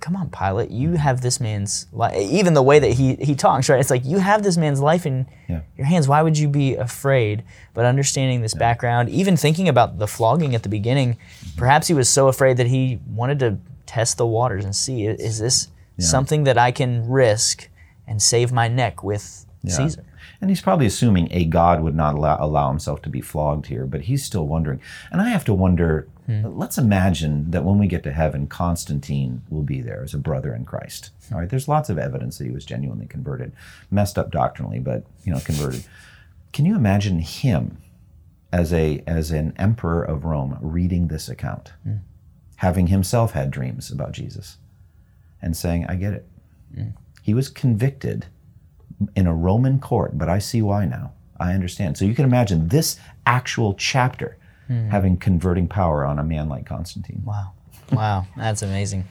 come 0.01 0.15
on, 0.15 0.31
Pilate, 0.31 0.71
you 0.71 0.89
mm-hmm. 0.89 0.97
have 0.97 1.21
this 1.23 1.41
man's 1.41 1.87
life. 1.93 2.17
Even 2.17 2.55
the 2.55 2.63
way 2.63 2.79
that 2.79 2.93
he, 2.93 3.17
he 3.17 3.35
talks, 3.35 3.69
right? 3.69 3.81
It's 3.81 3.91
like 3.91 4.05
you 4.05 4.19
have 4.19 4.43
this 4.43 4.57
man's 4.57 4.81
life 4.81 5.07
in 5.07 5.27
Yeah. 5.49 5.63
your 5.77 5.87
hands. 5.87 6.07
Why 6.07 6.23
would 6.23 6.39
you 6.39 6.49
be 6.49 6.77
afraid? 6.77 7.43
But 7.75 7.85
understanding 7.85 8.43
this 8.43 8.55
background, 8.55 9.09
even 9.09 9.37
thinking 9.37 9.69
about 9.69 9.99
the 9.99 10.07
flogging 10.07 10.55
at 10.55 10.63
the 10.63 10.69
beginning, 10.69 11.15
mm-hmm. 11.15 11.59
perhaps 11.59 11.89
he 11.89 11.95
was 11.95 12.09
so 12.09 12.29
afraid 12.29 12.57
that 12.59 12.69
he 12.69 13.01
wanted 13.09 13.39
to 13.41 13.59
test 13.89 14.19
the 14.19 14.27
waters 14.27 14.65
and 14.65 14.77
see 14.77 15.07
is 15.07 15.39
this 15.39 15.69
something 15.99 16.45
that 16.45 16.59
I 16.59 16.71
can 16.71 17.09
risk 17.09 17.69
and 18.07 18.23
save 18.23 18.53
my 18.53 18.69
neck 18.69 19.03
with 19.03 19.47
Caesar? 19.67 20.05
And 20.41 20.51
he's 20.51 20.61
probably 20.61 20.87
assuming 20.87 21.29
a 21.33 21.45
God 21.45 21.81
would 21.81 21.97
not 21.97 22.15
allow, 22.15 22.37
allow 22.39 22.69
himself 22.69 23.03
to 23.03 23.09
be 23.09 23.21
flogged 23.21 23.67
here, 23.67 23.87
but 23.87 24.03
he's 24.03 24.25
still 24.25 24.47
wondering. 24.47 24.81
And 25.11 25.21
I 25.21 25.31
have 25.31 25.45
to 25.47 25.55
wonder 25.55 26.07
hmm. 26.27 26.47
let's 26.47 26.79
imagine 26.79 27.51
that 27.51 27.65
when 27.65 27.79
we 27.79 27.89
get 27.89 28.05
to 28.05 28.13
heaven, 28.13 28.47
Constantine 28.47 29.43
will 29.49 29.63
be 29.63 29.81
there 29.81 30.03
as 30.03 30.15
a 30.15 30.19
brother 30.19 30.55
in 30.55 30.65
Christ. 30.65 31.11
Hmm. 31.27 31.35
All 31.35 31.41
right, 31.41 31.49
there's 31.49 31.67
lots 31.67 31.91
of 31.91 31.99
evidence 31.99 32.39
that 32.39 32.45
he 32.45 32.53
was 32.53 32.65
genuinely 32.65 33.07
converted, 33.07 33.53
messed 33.91 34.19
up 34.19 34.31
doctrinally, 34.31 34.79
but 34.79 35.05
you 35.25 35.33
know, 35.33 35.41
converted. 35.41 35.85
Can 36.53 36.67
you 36.67 36.77
imagine 36.77 37.19
him 37.19 37.79
as 38.53 38.73
a 38.73 39.03
as 39.07 39.31
an 39.31 39.53
emperor 39.57 40.03
of 40.03 40.25
Rome 40.25 40.59
reading 40.61 41.09
this 41.09 41.29
account, 41.29 41.73
hmm. 41.83 41.97
Having 42.59 42.87
himself 42.89 43.33
had 43.33 43.51
dreams 43.51 43.91
about 43.91 44.13
Jesus, 44.13 44.59
and 45.43 45.57
saying, 45.57 45.87
"I 45.89 45.95
get 45.97 46.13
it." 46.13 46.27
He 47.23 47.35
was 47.35 47.49
convicted 47.49 48.27
in 49.15 49.27
a 49.27 49.35
Roman 49.35 49.79
court, 49.81 50.17
but 50.19 50.29
I 50.29 50.39
see 50.39 50.63
why 50.63 50.85
now. 50.87 51.13
I 51.39 51.53
understand. 51.55 51.97
So 51.97 52.05
you 52.05 52.15
can 52.15 52.25
imagine 52.25 52.69
this 52.69 52.99
actual 53.27 53.75
chapter 53.75 54.37
having 54.91 55.17
converting 55.17 55.67
power 55.69 56.05
on 56.05 56.19
a 56.19 56.25
man 56.25 56.49
like 56.49 56.67
Constantine. 56.67 57.23
Wow. 57.25 57.53
Wow, 57.93 58.27
that's 58.37 58.61
amazing. 58.63 59.05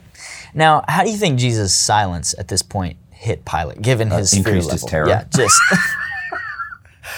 Now, 0.54 0.84
how 0.88 1.04
do 1.04 1.10
you 1.10 1.18
think 1.18 1.40
Jesus' 1.40 1.74
silence 1.74 2.36
at 2.38 2.48
this 2.48 2.62
point 2.62 2.98
hit 3.12 3.44
Pilate, 3.46 3.82
given 3.82 4.12
his 4.12 4.32
fear 4.32 4.38
Uh, 4.40 4.46
increased 4.46 4.72
his 4.72 4.84
level? 4.84 4.90
terror. 4.90 5.08
Yeah, 5.10 5.24
just 5.36 5.60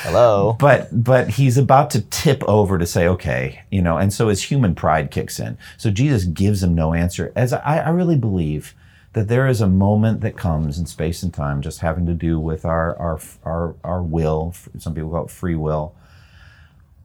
hello. 0.03 0.55
But 0.59 1.03
but 1.03 1.29
he's 1.29 1.57
about 1.57 1.89
to 1.91 2.01
tip 2.01 2.43
over 2.43 2.77
to 2.77 2.85
say, 2.85 3.07
okay, 3.07 3.63
you 3.71 3.81
know, 3.81 3.97
and 3.97 4.13
so 4.13 4.27
his 4.27 4.43
human 4.43 4.75
pride 4.75 5.11
kicks 5.11 5.39
in. 5.39 5.57
So 5.77 5.91
Jesus 5.91 6.25
gives 6.25 6.63
him 6.63 6.75
no 6.75 6.93
answer. 6.93 7.31
As 7.35 7.53
I, 7.53 7.79
I 7.79 7.89
really 7.89 8.17
believe 8.17 8.75
that 9.13 9.27
there 9.27 9.47
is 9.47 9.61
a 9.61 9.67
moment 9.67 10.21
that 10.21 10.37
comes 10.37 10.77
in 10.77 10.85
space 10.85 11.23
and 11.23 11.33
time, 11.33 11.61
just 11.61 11.79
having 11.79 12.05
to 12.05 12.13
do 12.13 12.39
with 12.39 12.65
our 12.65 12.95
our 12.97 13.19
our, 13.43 13.75
our 13.83 14.03
will. 14.03 14.53
Some 14.77 14.93
people 14.93 15.09
call 15.09 15.25
it 15.25 15.31
free 15.31 15.55
will, 15.55 15.95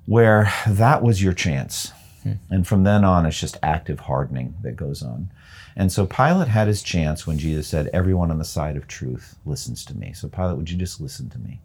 where 0.07 0.53
that 0.67 1.03
was 1.03 1.23
your 1.23 1.33
chance. 1.33 1.93
Hmm. 2.23 2.33
And 2.51 2.67
from 2.67 2.85
then 2.85 3.05
on, 3.05 3.27
it's 3.27 3.39
just 3.39 3.59
active 3.63 4.01
hardening 4.01 4.55
that 4.63 4.77
goes 4.77 5.03
on. 5.03 5.31
And 5.77 5.91
so 5.91 6.07
Pilate 6.07 6.49
had 6.49 6.69
his 6.69 6.83
chance 6.83 7.27
when 7.27 7.39
Jesus 7.39 7.67
said, 7.67 7.91
Everyone 7.93 8.31
on 8.31 8.39
the 8.39 8.45
side 8.45 8.77
of 8.77 8.87
truth 8.87 9.37
listens 9.45 9.85
to 9.87 9.97
me. 9.97 10.13
So, 10.13 10.29
Pilate, 10.29 10.57
would 10.57 10.71
you 10.71 10.79
just 10.79 11.01
listen 11.01 11.29
to 11.31 11.39
me? 11.39 11.61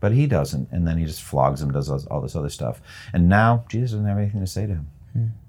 But 0.00 0.12
he 0.12 0.26
doesn't. 0.26 0.68
And 0.72 0.86
then 0.88 0.96
he 0.98 1.04
just 1.04 1.22
flogs 1.22 1.60
him, 1.62 1.70
does 1.72 1.90
all- 1.90 2.20
this 2.22 2.34
other 2.34 2.48
stuff. 2.48 2.80
And 3.12 3.28
now 3.28 3.64
Jesus 3.68 3.90
doesn't 3.92 4.06
have 4.06 4.18
anything 4.18 4.40
to 4.40 4.46
say 4.46 4.66
to 4.66 4.72
him. 4.74 4.86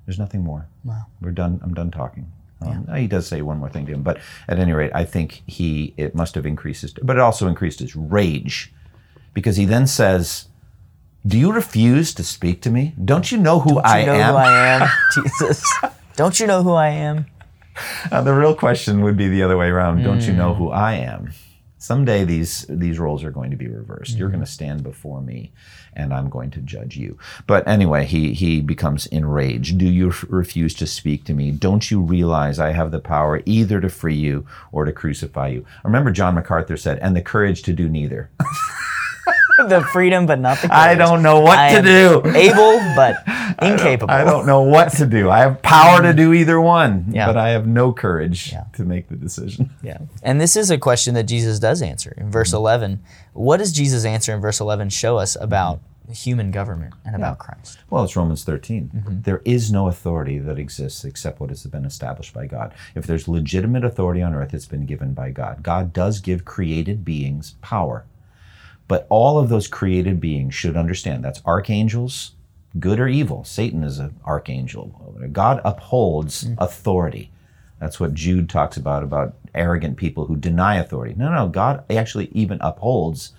There's 0.06 0.20
nothing 0.20 0.44
more. 0.44 0.68
Wow. 0.84 1.06
We're 1.22 1.32
done. 1.32 1.60
I'm 1.64 1.74
done 1.74 1.90
talking. 1.92 2.30
Um, 2.62 2.86
He 2.96 3.08
does 3.08 3.28
say 3.28 3.42
one 3.42 3.60
more 3.60 3.70
thing 3.70 3.86
to 3.86 3.94
him. 3.94 4.04
But 4.04 4.20
at 4.48 4.60
any 4.60 4.74
rate, 4.74 4.92
I 4.94 5.06
think 5.06 5.42
he, 5.48 5.94
it 5.98 6.14
must 6.16 6.36
have 6.36 6.46
increased 6.46 6.82
his, 6.82 6.94
but 6.94 7.16
it 7.16 7.20
also 7.22 7.48
increased 7.48 7.80
his 7.80 7.96
rage 7.96 8.74
because 9.34 9.56
he 9.56 9.66
then 9.66 9.88
says, 9.88 10.48
Do 11.26 11.38
you 11.40 11.54
refuse 11.54 12.14
to 12.16 12.24
speak 12.24 12.62
to 12.64 12.70
me? 12.70 12.94
Don't 13.04 13.32
you 13.32 13.38
know 13.38 13.60
who 13.60 13.80
I 13.80 14.00
you 14.02 14.06
know 14.08 14.14
am? 14.16 14.32
who 14.32 14.38
I 14.38 14.68
am, 14.82 14.90
Jesus. 15.14 15.64
Don't 16.16 16.40
you 16.40 16.48
know 16.48 16.62
who 16.64 16.74
I 16.74 16.90
am? 16.90 17.26
Uh, 18.12 18.22
the 18.22 18.34
real 18.34 18.54
question 18.56 19.02
would 19.02 19.16
be 19.16 19.30
the 19.30 19.44
other 19.44 19.56
way 19.58 19.68
around. 19.70 20.04
Don't 20.04 20.22
you 20.22 20.34
Hmm. 20.34 20.38
know 20.40 20.54
who 20.54 20.70
I 20.72 20.94
am? 20.96 21.32
Someday 21.82 22.26
these 22.26 22.64
these 22.70 23.00
roles 23.00 23.24
are 23.24 23.32
going 23.32 23.50
to 23.50 23.58
be 23.58 23.68
reversed. 23.68 24.16
You're 24.16 24.28
Hmm. 24.30 24.36
going 24.36 24.46
to 24.46 24.52
stand 24.52 24.84
before 24.84 25.20
me, 25.20 25.52
and 25.94 26.14
I'm 26.14 26.30
going 26.30 26.52
to 26.52 26.60
judge 26.60 26.96
you. 26.96 27.18
But 27.48 27.68
anyway, 27.68 28.06
he 28.06 28.34
he 28.34 28.62
becomes 28.62 29.08
enraged. 29.08 29.80
Do 29.80 29.86
you 29.86 30.10
f- 30.10 30.24
refuse 30.30 30.76
to 30.76 30.86
speak 30.86 31.24
to 31.26 31.34
me? 31.34 31.50
Don't 31.50 31.90
you 31.90 32.00
realize 32.00 32.60
I 32.60 32.72
have 32.74 32.92
the 32.92 33.00
power 33.00 33.42
either 33.48 33.82
to 33.82 33.90
free 33.90 34.14
you 34.16 34.46
or 34.72 34.86
to 34.86 34.92
crucify 34.94 35.48
you? 35.48 35.66
Remember, 35.84 36.12
John 36.12 36.36
MacArthur 36.36 36.78
said, 36.78 37.00
"And 37.00 37.16
the 37.16 37.22
courage 37.24 37.64
to 37.64 37.74
do 37.74 37.90
neither." 37.90 38.30
The 39.70 39.82
freedom, 39.94 40.26
but 40.26 40.40
not 40.40 40.58
the. 40.62 40.68
courage. 40.68 40.80
I 40.80 40.96
don't 40.96 41.22
know 41.24 41.40
what 41.42 41.58
I 41.60 41.76
to 41.76 41.82
do. 41.82 42.22
Able, 42.36 42.80
but 42.96 43.16
incapable. 43.62 44.14
I 44.14 44.24
don't 44.24 44.46
know 44.46 44.62
what 44.64 44.92
to 44.94 45.06
do. 45.06 45.30
I 45.30 45.40
have 45.40 45.62
power 45.62 46.02
to 46.02 46.14
do 46.14 46.34
either 46.34 46.60
one, 46.60 47.06
Yeah. 47.12 47.28
but 47.28 47.38
I 47.38 47.50
have 47.50 47.68
no 47.68 47.94
courage 47.94 48.52
Yeah. 48.52 48.66
to 48.74 48.84
make 48.84 49.10
the 49.10 49.16
decision. 49.16 49.70
Yeah. 49.84 49.98
And 50.24 50.40
this 50.42 50.56
is 50.56 50.70
a 50.72 50.78
question 50.78 51.14
that 51.16 51.24
Jesus 51.24 51.60
does 51.60 51.82
answer 51.82 52.12
in 52.18 52.24
Mm-hmm. 52.24 52.32
verse 52.32 52.54
11. 52.54 53.02
What 53.34 53.58
does 53.58 53.72
Jesus 53.72 54.06
answer 54.06 54.34
in 54.34 54.42
verse 54.42 54.60
11 54.60 54.90
show 54.90 55.18
us 55.18 55.36
about 55.40 55.80
human 56.12 56.52
government 56.52 56.94
and 57.06 57.16
about 57.16 57.40
Christ. 57.40 57.78
Well, 57.90 58.04
it's 58.04 58.18
Romans 58.18 58.44
13. 58.44 59.22
There 59.24 59.42
is 59.46 59.72
no 59.72 59.88
authority 59.88 60.40
that 60.40 60.60
exists 60.60 61.06
except 61.06 61.40
what 61.40 61.50
has 61.52 61.66
been 61.68 61.86
established 61.86 62.34
by 62.34 62.48
God. 62.48 62.74
If 62.96 63.08
there's 63.08 63.30
legitimate 63.30 63.86
authority 63.86 64.22
on 64.22 64.36
earth, 64.36 64.54
it's 64.54 64.66
been 64.66 64.86
given 64.86 65.14
by 65.14 65.30
God. 65.32 65.64
God 65.64 65.94
does 65.94 66.20
give 66.20 66.44
created 66.44 67.06
beings 67.06 67.56
power. 67.62 68.04
But 68.92 69.08
all 69.08 69.40
of 69.40 69.48
those 69.48 69.70
created 69.70 70.20
beings 70.20 70.54
should 70.54 70.76
understand 70.76 71.24
that's 71.24 71.42
archangels, 71.46 72.34
good 72.78 73.00
or 73.00 73.08
evil. 73.08 73.46
Satan 73.46 73.86
is 73.86 74.00
an 74.00 74.20
archangel. 74.26 75.16
God 75.32 75.62
upholds 75.64 76.42
hmm. 76.42 76.56
authority. 76.58 77.32
That's 77.80 78.02
what 78.02 78.14
Jude 78.14 78.50
talks 78.50 78.76
about 78.76 79.02
about 79.02 79.36
arrogant 79.56 79.96
people 79.96 80.26
who 80.26 80.36
deny 80.36 80.76
authority. 80.76 81.16
No, 81.18 81.32
no, 81.32 81.48
God 81.48 81.86
actually 81.90 82.28
even 82.34 82.58
upholds 82.60 83.32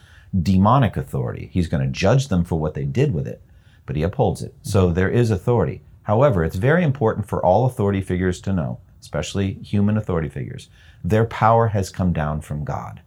demonic 0.43 0.97
authority. 0.97 1.51
He's 1.53 1.69
going 1.69 1.85
to 1.85 1.93
judge 1.93 2.29
them 2.29 2.45
for 2.45 2.59
what 2.59 2.73
they 2.73 2.87
did 2.87 3.13
with 3.13 3.29
it, 3.29 3.43
but 3.85 3.95
he 3.95 4.03
upholds 4.03 4.41
it. 4.41 4.55
So 4.63 4.89
hmm. 4.89 4.95
there 4.95 5.11
is 5.11 5.31
authority. 5.31 5.83
However, 6.05 6.45
it's 6.45 6.57
very 6.57 6.83
important 6.83 7.29
for 7.29 7.45
all 7.45 7.67
authority 7.67 8.01
figures 8.01 8.41
to 8.41 8.55
know, 8.55 8.81
especially 9.03 9.53
human 9.63 9.99
authority 9.99 10.31
figures, 10.31 10.71
their 11.05 11.27
power 11.27 11.67
has 11.67 11.91
come 11.91 12.15
down 12.15 12.41
from 12.41 12.65
God. 12.65 13.03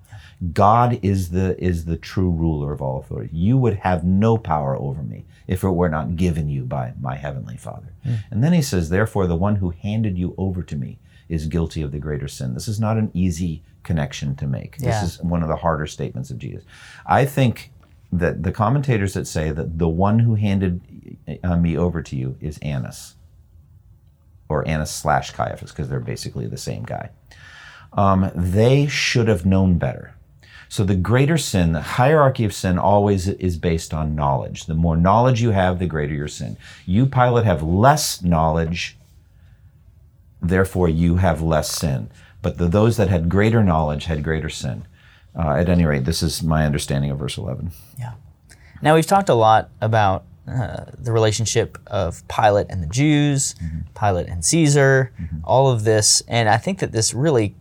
God 0.53 0.99
is 1.01 1.29
the 1.29 1.61
is 1.63 1.85
the 1.85 1.97
true 1.97 2.29
ruler 2.29 2.73
of 2.73 2.81
all 2.81 2.99
authority. 2.99 3.29
You 3.33 3.57
would 3.57 3.75
have 3.77 4.03
no 4.03 4.37
power 4.37 4.75
over 4.75 5.01
me 5.01 5.25
if 5.47 5.63
it 5.63 5.69
were 5.69 5.89
not 5.89 6.15
given 6.15 6.49
you 6.49 6.63
by 6.63 6.93
my 6.99 7.15
heavenly 7.15 7.57
Father. 7.57 7.93
And 8.29 8.43
then 8.43 8.53
he 8.53 8.61
says, 8.61 8.89
therefore, 8.89 9.27
the 9.27 9.35
one 9.35 9.55
who 9.57 9.69
handed 9.69 10.17
you 10.17 10.35
over 10.37 10.61
to 10.63 10.75
me 10.75 10.99
is 11.29 11.47
guilty 11.47 11.81
of 11.81 11.91
the 11.91 11.99
greater 11.99 12.27
sin. 12.27 12.53
This 12.53 12.67
is 12.67 12.79
not 12.79 12.97
an 12.97 13.11
easy 13.13 13.63
connection 13.83 14.35
to 14.35 14.47
make. 14.47 14.75
Yeah. 14.79 15.01
This 15.01 15.13
is 15.13 15.23
one 15.23 15.41
of 15.41 15.47
the 15.47 15.55
harder 15.55 15.87
statements 15.87 16.29
of 16.29 16.37
Jesus. 16.37 16.63
I 17.05 17.25
think 17.25 17.71
that 18.11 18.43
the 18.43 18.51
commentators 18.51 19.13
that 19.13 19.27
say 19.27 19.51
that 19.51 19.79
the 19.79 19.87
one 19.87 20.19
who 20.19 20.35
handed 20.35 20.81
uh, 21.43 21.55
me 21.57 21.77
over 21.77 22.01
to 22.01 22.15
you 22.15 22.37
is 22.41 22.57
Annas, 22.59 23.15
or 24.49 24.67
Annas 24.67 24.91
slash 24.91 25.31
Caiaphas, 25.31 25.71
because 25.71 25.89
they're 25.89 25.99
basically 25.99 26.47
the 26.47 26.57
same 26.57 26.83
guy. 26.83 27.09
Um, 27.93 28.31
they 28.35 28.87
should 28.87 29.27
have 29.27 29.45
known 29.45 29.77
better. 29.77 30.14
So 30.69 30.83
the 30.83 30.95
greater 30.95 31.37
sin, 31.37 31.73
the 31.73 31.81
hierarchy 31.81 32.45
of 32.45 32.53
sin 32.53 32.77
always 32.77 33.27
is 33.27 33.57
based 33.57 33.93
on 33.93 34.15
knowledge. 34.15 34.65
The 34.65 34.73
more 34.73 34.97
knowledge 34.97 35.41
you 35.41 35.51
have, 35.51 35.79
the 35.79 35.85
greater 35.85 36.13
your 36.13 36.27
sin. 36.27 36.57
You, 36.85 37.05
Pilate, 37.05 37.45
have 37.45 37.61
less 37.61 38.21
knowledge, 38.21 38.97
therefore 40.41 40.89
you 40.89 41.17
have 41.17 41.41
less 41.41 41.71
sin. 41.71 42.09
But 42.41 42.57
the, 42.57 42.67
those 42.67 42.97
that 42.97 43.09
had 43.09 43.29
greater 43.29 43.63
knowledge 43.63 44.05
had 44.05 44.23
greater 44.23 44.49
sin. 44.49 44.85
Uh, 45.37 45.55
at 45.55 45.69
any 45.69 45.85
rate, 45.85 46.05
this 46.05 46.23
is 46.23 46.41
my 46.41 46.65
understanding 46.65 47.11
of 47.11 47.19
verse 47.19 47.37
11. 47.37 47.71
Yeah. 47.99 48.13
Now 48.81 48.95
we've 48.95 49.07
talked 49.07 49.29
a 49.29 49.33
lot 49.33 49.69
about 49.81 50.25
uh, 50.47 50.85
the 50.97 51.11
relationship 51.11 51.77
of 51.87 52.25
Pilate 52.27 52.67
and 52.69 52.81
the 52.81 52.87
Jews, 52.87 53.55
Pilate 53.99 54.27
and 54.27 54.45
Caesar, 54.45 55.11
all 55.43 55.69
of 55.71 55.83
this, 55.83 56.21
and 56.27 56.47
I 56.47 56.57
think 56.57 56.79
that 56.79 56.91
this 56.91 57.13
really 57.13 57.55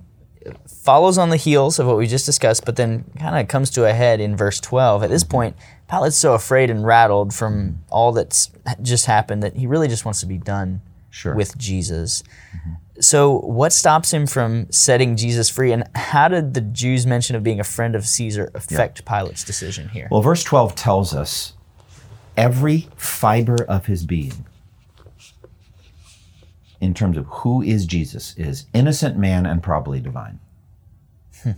follows 0.67 1.19
on 1.19 1.31
the 1.31 1.37
heels 1.37 1.79
of 1.79 1.87
what 1.87 1.97
we 1.97 2.07
just 2.07 2.27
discussed, 2.27 2.65
but 2.65 2.77
then 2.77 3.05
kind 3.19 3.39
of 3.39 3.49
comes 3.49 3.71
to 3.71 3.85
a 3.85 3.93
head 3.93 4.21
in 4.21 4.37
verse 4.37 4.61
12. 4.61 5.03
At 5.03 5.11
this 5.11 5.25
mm-hmm. 5.25 5.31
point, 5.31 5.57
Pilate's 5.89 6.17
so 6.17 6.35
afraid 6.35 6.71
and 6.71 6.85
rattled 6.85 7.35
from 7.35 7.85
all 7.91 8.13
that's 8.13 8.51
just 8.83 9.07
happened 9.07 9.43
that 9.43 9.57
he 9.57 9.67
really 9.67 9.89
just 9.89 10.05
wants 10.05 10.21
to 10.21 10.27
be 10.27 10.39
done 10.39 10.83
Sure. 11.11 11.35
with 11.37 11.57
Jesus. 11.57 12.25
Mm-hmm. 12.57 12.73
So, 13.01 13.39
what 13.39 13.73
stops 13.73 14.13
him 14.13 14.27
from 14.27 14.71
setting 14.71 15.17
Jesus 15.17 15.49
free, 15.49 15.73
and 15.73 15.85
how 15.95 16.27
did 16.27 16.55
the 16.55 16.61
Jews' 16.61 17.07
mention 17.07 17.37
of 17.37 17.43
being 17.43 17.61
a 17.61 17.65
friend 17.65 17.95
of 17.95 18.05
Caesar 18.05 18.51
affect 18.55 19.05
Pilate's 19.05 19.45
decision 19.45 19.89
here? 19.89 20.09
Well, 20.11 20.23
verse 20.23 20.43
12 20.43 20.75
tells 20.75 21.15
us 21.15 21.55
every 22.37 22.89
fiber 22.97 23.57
of 23.69 23.87
his 23.87 24.05
being, 24.05 24.45
in 26.85 26.95
terms 26.95 27.17
of 27.17 27.27
who 27.27 27.63
is 27.63 27.87
Jesus, 27.87 28.35
is 28.37 28.67
innocent 28.75 29.17
man 29.17 29.47
and 29.47 29.63
probably 29.63 30.01
divine. 30.01 30.39
Hmm. 31.43 31.53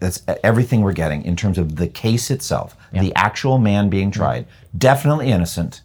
That's 0.00 0.22
everything 0.42 0.80
we're 0.80 0.92
getting 0.92 1.24
in 1.24 1.36
terms 1.36 1.58
of 1.58 1.76
the 1.76 1.86
case 1.86 2.30
itself, 2.30 2.76
the 2.92 3.14
actual 3.14 3.58
man 3.58 3.88
being 3.88 4.10
tried, 4.10 4.46
definitely 4.76 5.30
innocent 5.30 5.82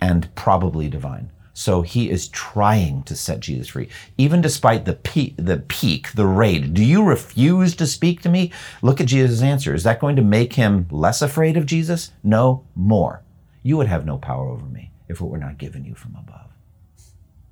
and 0.00 0.34
probably 0.34 0.88
divine. 0.88 1.30
So 1.52 1.80
he 1.80 2.10
is 2.10 2.28
trying 2.28 3.02
to 3.04 3.16
set 3.16 3.40
Jesus 3.40 3.68
free, 3.68 3.88
even 4.18 4.42
despite 4.42 4.84
the 4.84 4.92
peak, 4.92 5.34
the 5.38 5.56
peak, 5.56 6.12
the 6.12 6.26
raid. 6.26 6.74
Do 6.74 6.84
you 6.84 7.02
refuse 7.02 7.74
to 7.76 7.86
speak 7.86 8.20
to 8.22 8.28
me? 8.28 8.52
Look 8.82 9.00
at 9.00 9.06
Jesus' 9.06 9.40
answer. 9.40 9.74
Is 9.74 9.82
that 9.84 10.00
going 10.00 10.16
to 10.16 10.22
make 10.22 10.52
him 10.52 10.86
less 10.90 11.22
afraid 11.22 11.56
of 11.56 11.64
Jesus? 11.64 12.12
No, 12.22 12.66
more. 12.74 13.22
You 13.62 13.78
would 13.78 13.86
have 13.86 14.04
no 14.04 14.18
power 14.18 14.48
over 14.50 14.66
me 14.66 14.90
if 15.08 15.20
it 15.20 15.24
were 15.24 15.38
not 15.38 15.56
given 15.56 15.84
you 15.84 15.94
from 15.94 16.14
above. 16.14 16.45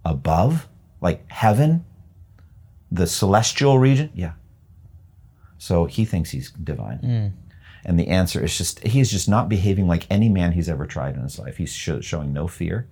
Above, 0.04 0.68
like 1.00 1.30
heaven, 1.30 1.84
the 2.90 3.06
celestial 3.06 3.78
region. 3.78 4.10
Yeah. 4.14 4.32
So 5.58 5.86
he 5.86 6.04
thinks 6.04 6.30
he's 6.30 6.50
divine. 6.50 6.98
Hmm. 6.98 7.26
And 7.84 7.98
the 7.98 8.08
answer 8.08 8.42
is 8.42 8.56
just, 8.56 8.80
he 8.80 9.00
is 9.00 9.10
just 9.10 9.28
not 9.28 9.48
behaving 9.48 9.86
like 9.86 10.06
any 10.10 10.28
man 10.28 10.52
he's 10.52 10.68
ever 10.68 10.86
tried 10.86 11.16
in 11.16 11.22
his 11.22 11.38
life. 11.38 11.58
He's 11.58 11.72
sho- 11.72 12.00
showing 12.00 12.32
no 12.32 12.48
fear. 12.48 12.88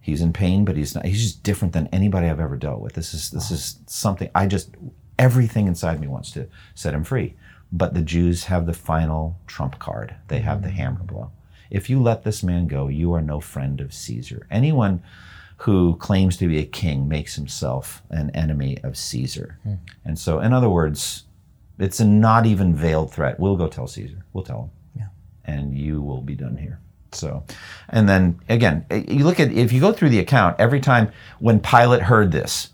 He's 0.00 0.22
in 0.22 0.32
pain, 0.32 0.64
but 0.64 0.76
he's 0.76 0.94
not. 0.94 1.04
He's 1.04 1.22
just 1.22 1.42
different 1.42 1.74
than 1.74 1.88
anybody 1.88 2.28
I've 2.28 2.40
ever 2.40 2.56
dealt 2.56 2.80
with. 2.80 2.94
This 2.94 3.12
is 3.12 3.30
this 3.30 3.50
is 3.50 3.78
something 3.86 4.30
I 4.34 4.46
just 4.46 4.70
everything 5.18 5.66
inside 5.66 6.00
me 6.00 6.06
wants 6.06 6.30
to 6.32 6.48
set 6.74 6.94
him 6.94 7.04
free. 7.04 7.34
But 7.70 7.92
the 7.92 8.00
Jews 8.00 8.44
have 8.44 8.64
the 8.64 8.72
final 8.72 9.38
trump 9.46 9.78
card. 9.78 10.14
They 10.28 10.38
have 10.38 10.62
the 10.62 10.70
hmm. 10.70 10.76
hammer 10.76 11.02
blow. 11.02 11.32
If 11.70 11.90
you 11.90 12.00
let 12.00 12.24
this 12.24 12.42
man 12.42 12.68
go, 12.68 12.88
you 12.88 13.12
are 13.12 13.20
no 13.20 13.40
friend 13.40 13.82
of 13.82 13.92
Caesar. 13.92 14.46
Anyone 14.50 15.02
who 15.58 15.96
claims 15.96 16.36
to 16.36 16.46
be 16.46 16.58
a 16.58 16.64
king 16.64 17.08
makes 17.08 17.34
himself 17.34 18.02
an 18.10 18.30
enemy 18.30 18.78
of 18.84 18.96
Caesar. 18.96 19.58
Hmm. 19.64 19.74
And 20.04 20.18
so, 20.18 20.38
in 20.38 20.52
other 20.52 20.68
words, 20.68 21.24
it's 21.78 22.00
a 22.00 22.04
not 22.04 22.46
even 22.46 22.74
veiled 22.74 23.12
threat. 23.12 23.38
We'll 23.40 23.56
go 23.56 23.68
tell 23.68 23.86
Caesar. 23.86 24.24
We'll 24.32 24.44
tell 24.44 24.62
him. 24.62 24.70
Yeah. 24.96 25.52
And 25.52 25.76
you 25.76 26.00
will 26.00 26.22
be 26.22 26.34
done 26.34 26.56
here. 26.56 26.80
So, 27.12 27.44
and 27.88 28.08
then 28.08 28.40
again, 28.48 28.86
eh, 28.90 29.04
you 29.08 29.24
look 29.24 29.40
at, 29.40 29.50
if 29.50 29.72
you 29.72 29.80
go 29.80 29.92
through 29.92 30.10
the 30.10 30.18
account, 30.20 30.56
every 30.60 30.80
time 30.80 31.10
when 31.40 31.58
Pilate 31.58 32.02
heard 32.02 32.30
this, 32.30 32.70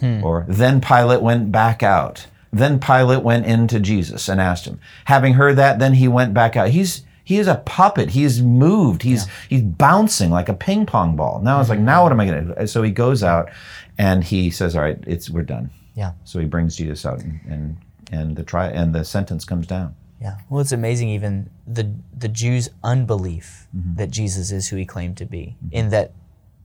hmm. 0.00 0.22
or 0.22 0.44
then 0.48 0.80
Pilate 0.80 1.22
went 1.22 1.50
back 1.50 1.82
out, 1.82 2.26
then 2.52 2.78
Pilate 2.80 3.22
went 3.22 3.46
into 3.46 3.80
Jesus 3.80 4.28
and 4.28 4.40
asked 4.40 4.66
him. 4.66 4.78
Having 5.06 5.34
heard 5.34 5.56
that, 5.56 5.78
then 5.78 5.94
he 5.94 6.08
went 6.08 6.34
back 6.34 6.56
out. 6.56 6.68
He's, 6.70 7.04
he 7.26 7.38
is 7.38 7.48
a 7.48 7.56
puppet. 7.56 8.10
He's 8.10 8.40
moved. 8.40 9.02
He's 9.02 9.26
he's 9.48 9.60
bouncing 9.60 10.30
like 10.30 10.48
a 10.48 10.54
ping 10.54 10.86
pong 10.86 11.16
ball. 11.16 11.40
Now 11.42 11.60
it's 11.60 11.68
like, 11.68 11.80
now 11.80 12.04
what 12.04 12.12
am 12.12 12.20
I 12.20 12.26
going 12.26 12.46
to 12.46 12.54
do? 12.54 12.66
So 12.68 12.84
he 12.84 12.92
goes 12.92 13.24
out 13.24 13.50
and 13.98 14.22
he 14.22 14.48
says, 14.48 14.76
"All 14.76 14.82
right, 14.82 14.96
it's 15.08 15.28
we're 15.28 15.42
done." 15.42 15.70
Yeah. 15.96 16.12
So 16.22 16.38
he 16.38 16.46
brings 16.46 16.76
Jesus 16.76 17.04
out, 17.04 17.18
and 17.18 17.40
and, 17.48 17.76
and 18.12 18.36
the 18.36 18.44
try 18.44 18.68
and 18.68 18.94
the 18.94 19.04
sentence 19.04 19.44
comes 19.44 19.66
down. 19.66 19.96
Yeah. 20.20 20.36
Well, 20.48 20.60
it's 20.60 20.70
amazing 20.70 21.08
even 21.08 21.50
the 21.66 21.92
the 22.16 22.28
Jews' 22.28 22.68
unbelief 22.84 23.66
mm-hmm. 23.76 23.96
that 23.96 24.12
Jesus 24.12 24.52
is 24.52 24.68
who 24.68 24.76
he 24.76 24.86
claimed 24.86 25.16
to 25.16 25.26
be, 25.26 25.56
mm-hmm. 25.64 25.74
in 25.74 25.88
that 25.90 26.12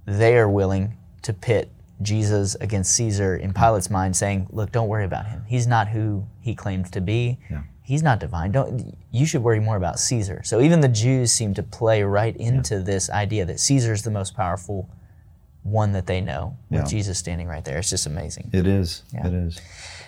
they 0.05 0.37
are 0.37 0.47
willing 0.47 0.95
to 1.23 1.33
pit 1.33 1.71
Jesus 2.03 2.53
against 2.61 2.93
Caesar 2.97 3.35
in 3.35 3.49
mm-hmm. 3.49 3.59
Pilate's 3.59 3.89
mind, 3.89 4.15
saying, 4.15 4.45
"Look, 4.51 4.71
don't 4.71 4.87
worry 4.87 5.05
about 5.05 5.25
him. 5.25 5.43
He's 5.47 5.65
not 5.65 5.87
who 5.87 6.27
he 6.39 6.53
claimed 6.53 6.91
to 6.91 7.01
be. 7.01 7.39
Yeah. 7.49 7.63
He's 7.91 8.03
not 8.03 8.19
divine. 8.19 8.51
Don't 8.51 8.95
you 9.11 9.25
should 9.25 9.43
worry 9.43 9.59
more 9.59 9.75
about 9.75 9.99
Caesar." 9.99 10.41
So 10.43 10.61
even 10.61 10.79
the 10.79 10.93
Jews 11.03 11.31
seem 11.31 11.53
to 11.55 11.63
play 11.63 12.03
right 12.03 12.35
into 12.37 12.79
this 12.91 13.09
idea 13.09 13.43
that 13.45 13.59
Caesar's 13.59 14.03
the 14.03 14.11
most 14.11 14.33
powerful 14.35 14.87
one 15.63 15.91
that 15.91 16.07
they 16.07 16.21
know, 16.21 16.55
with 16.69 16.81
Yeah. 16.81 16.87
Jesus 16.87 17.17
standing 17.17 17.47
right 17.47 17.65
there. 17.65 17.77
It's 17.77 17.89
just 17.89 18.07
amazing. 18.07 18.49
It 18.53 18.65
is. 18.65 19.03
Yeah. 19.13 19.27
It 19.27 19.33
is. 19.33 19.59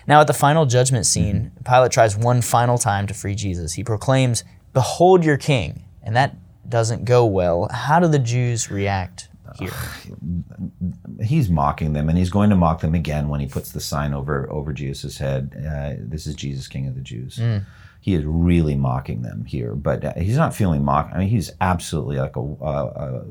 Now, 0.08 0.22
at 0.22 0.28
the 0.28 0.34
final 0.34 0.66
judgment 0.66 1.06
scene, 1.06 1.52
mm-hmm. 1.54 1.64
Pilate 1.72 1.92
tries 1.92 2.18
one 2.18 2.42
final 2.42 2.78
time 2.78 3.06
to 3.08 3.14
free 3.14 3.36
Jesus. 3.36 3.74
He 3.74 3.84
proclaims, 3.84 4.44
Behold 4.74 5.24
your 5.24 5.38
king. 5.38 5.84
And 6.02 6.16
that 6.16 6.36
doesn't 6.68 7.06
go 7.06 7.26
well. 7.26 7.68
How 7.72 8.00
do 8.00 8.08
the 8.08 8.20
Jews 8.20 8.72
react 8.72 9.30
here? 9.58 9.72
He's 11.24 11.50
mocking 11.50 11.94
them, 11.94 12.10
and 12.10 12.18
he's 12.18 12.30
going 12.30 12.50
to 12.50 12.56
mock 12.56 12.82
them 12.82 12.96
again 12.96 13.30
when 13.30 13.40
he 13.40 13.48
puts 13.48 13.72
the 13.72 13.80
sign 13.80 14.14
over 14.14 14.50
over 14.52 14.74
Jesus' 14.74 15.18
head. 15.18 15.56
Uh, 15.58 15.94
this 16.00 16.28
is 16.28 16.36
Jesus, 16.36 16.68
King 16.68 16.88
of 16.88 16.96
the 16.96 17.02
Jews. 17.02 17.40
He 18.02 18.14
is 18.16 18.26
really 18.26 18.76
mocking 18.76 19.22
them 19.22 19.46
here, 19.46 19.76
but 19.76 20.04
uh, 20.04 20.14
he's 20.18 20.36
not 20.36 20.54
feeling 20.54 20.84
mocked. 20.84 21.14
I 21.14 21.20
mean, 21.20 21.30
he's 21.30 21.52
absolutely 21.62 22.18
like 22.18 22.36
a, 22.36 22.42
a, 22.42 23.24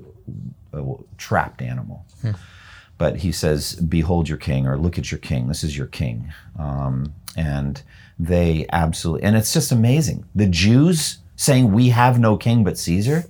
a, 0.72 0.82
a 0.82 0.96
trapped 1.18 1.60
animal. 1.60 2.06
But 2.96 3.16
he 3.16 3.32
says, 3.32 3.74
"Behold 3.74 4.28
your 4.28 4.38
king," 4.38 4.66
or 4.66 4.78
"Look 4.78 4.98
at 4.98 5.10
your 5.10 5.18
king. 5.18 5.48
This 5.48 5.64
is 5.64 5.76
your 5.76 5.88
king." 5.88 6.32
Um, 6.58 7.12
and 7.36 7.82
they 8.18 8.66
absolutely, 8.72 9.24
and 9.24 9.36
it's 9.36 9.52
just 9.52 9.72
amazing. 9.72 10.24
The 10.34 10.46
Jews 10.46 11.18
saying, 11.36 11.72
"We 11.72 11.88
have 11.90 12.18
no 12.18 12.36
king 12.36 12.64
but 12.64 12.78
Caesar." 12.78 13.24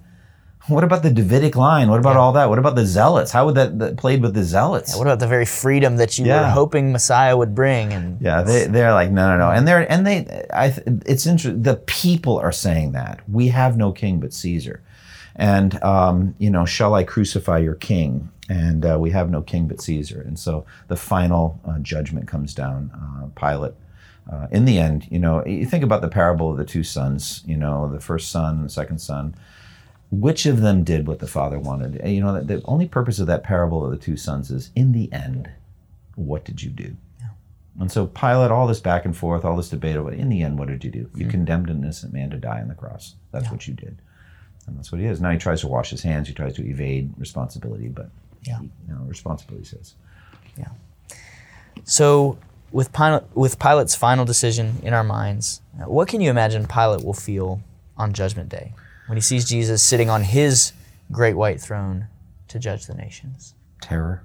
What 0.69 0.85
about 0.85 1.03
the 1.03 1.11
Davidic 1.11 1.57
line? 1.57 1.89
What 1.89 1.99
about 1.99 2.17
all 2.17 2.33
that? 2.33 2.49
What 2.49 2.59
about 2.59 2.77
the 2.77 2.87
zealots? 2.87 3.33
How 3.33 3.47
would 3.47 3.57
that, 3.57 3.79
that 3.81 3.97
played 3.97 4.23
with 4.23 4.35
the 4.35 4.45
zealots? 4.45 4.97
What 4.97 5.09
about 5.09 5.19
the 5.19 5.27
very 5.27 5.45
freedom 5.45 5.97
that 5.97 6.19
you 6.19 6.27
were 6.27 6.51
hoping 6.51 6.93
Messiah 6.93 7.37
would 7.37 7.55
bring? 7.55 7.93
And 7.93 8.21
Yeah, 8.21 8.43
they 8.43 8.67
they're 8.67 8.93
like 8.93 9.11
no 9.11 9.31
no 9.31 9.39
no, 9.39 9.51
and 9.51 9.67
they're 9.67 9.91
and 9.91 10.07
they 10.07 10.47
I 10.55 10.67
it's 11.05 11.27
interesting. 11.27 11.63
The 11.63 11.77
people 11.77 12.39
are 12.39 12.53
saying 12.53 12.93
that 12.93 13.21
we 13.29 13.49
have 13.49 13.77
no 13.77 13.91
king 13.91 14.21
but 14.21 14.33
Caesar, 14.33 14.83
and 15.35 15.83
um, 15.83 16.35
you 16.39 16.51
know, 16.51 16.65
shall 16.65 16.95
I 16.95 17.03
crucify 17.05 17.59
your 17.59 17.75
king? 17.75 18.31
And 18.49 18.85
uh, 18.85 18.99
we 19.01 19.11
have 19.11 19.31
no 19.31 19.41
king 19.41 19.67
but 19.67 19.81
Caesar, 19.81 20.21
and 20.21 20.39
so 20.39 20.65
the 20.89 20.97
final 20.97 21.61
uh, 21.65 21.79
judgment 21.79 22.29
comes 22.29 22.55
down. 22.55 22.91
Uh, 22.95 23.27
Pilate. 23.35 23.75
Uh, 24.31 24.47
in 24.53 24.67
the 24.67 24.79
end, 24.79 25.09
you 25.11 25.19
know, 25.19 25.45
you 25.45 25.67
think 25.67 25.83
about 25.83 26.01
the 26.01 26.09
parable 26.09 26.53
of 26.53 26.57
the 26.57 26.65
two 26.65 26.85
sons. 26.85 27.43
You 27.45 27.57
know, 27.57 27.91
the 27.91 27.99
first 27.99 28.31
son, 28.31 28.63
the 28.63 28.69
second 28.69 28.99
son. 29.01 29.35
Which 30.13 30.45
of 30.45 30.61
them 30.61 30.85
did 30.85 31.07
what 31.07 31.21
the 31.21 31.27
father 31.27 31.59
wanted? 31.59 31.99
You 32.05 32.21
know, 32.21 32.35
the, 32.35 32.59
the 32.59 32.63
only 32.67 32.87
purpose 32.87 33.19
of 33.19 33.27
that 33.29 33.43
parable 33.43 33.83
of 33.83 33.91
the 33.91 33.97
two 33.97 34.19
sons 34.19 34.51
is, 34.51 34.71
in 34.77 34.93
the 34.93 35.11
end, 35.11 35.51
what 36.17 36.45
did 36.45 36.63
you 36.63 36.69
do? 36.69 36.95
And 37.81 37.91
so 37.91 38.07
Pilate, 38.07 38.51
all 38.51 38.67
this 38.67 38.81
back 38.81 39.07
and 39.07 39.17
forth, 39.17 39.45
all 39.45 39.57
this 39.57 39.71
debate 39.71 39.97
over, 39.97 40.13
in 40.13 40.29
the 40.29 40.43
end, 40.43 40.59
what 40.59 40.69
did 40.69 40.85
you 40.85 40.91
do? 40.91 41.11
You 41.15 41.25
hmm. 41.25 41.31
condemned 41.31 41.71
an 41.71 41.83
innocent 41.83 42.13
man 42.13 42.29
to 42.29 42.37
die 42.37 42.61
on 42.61 42.69
the 42.69 42.75
cross. 42.75 43.15
That's 43.31 43.51
what 43.51 43.67
you 43.67 43.73
did. 43.73 43.97
And 44.67 44.77
that's 44.77 44.93
what 44.93 45.01
he 45.01 45.07
is. 45.07 45.21
Now 45.23 45.31
he 45.31 45.39
tries 45.39 45.63
to 45.63 45.69
wash 45.69 45.89
his 45.89 46.03
hands. 46.03 46.29
He 46.29 46.35
tries 46.35 46.55
to 46.57 46.69
evade 46.69 47.15
responsibility, 47.17 47.89
but 47.89 48.11
Yeah. 48.43 48.59
he, 48.59 48.71
you 48.89 48.95
know, 48.95 49.01
responsibility 49.05 49.65
says. 49.65 49.95
Yeah. 50.59 50.69
So, 51.85 52.37
with 52.71 52.93
Pilate, 52.93 53.25
with 53.35 53.59
Pilate's 53.59 53.95
final 53.95 54.27
decision 54.27 54.77
in 54.83 54.93
our 54.93 55.03
minds, 55.03 55.63
what 55.87 56.09
can 56.09 56.21
you 56.21 56.29
imagine 56.29 56.67
Pilate 56.67 57.03
will 57.03 57.15
feel 57.15 57.63
on 57.97 58.13
Judgment 58.13 58.51
Day 58.51 58.75
when 59.13 59.19
he 59.19 59.21
sees 59.21 59.45
Jesus 59.45 59.83
sitting 59.83 60.09
on 60.09 60.23
his 60.23 60.73
great 61.11 61.37
white 61.37 61.61
throne 61.61 62.07
to 62.49 62.59
judge 62.59 62.87
the 62.87 62.95
nations? 62.95 63.55
terror, 63.83 64.25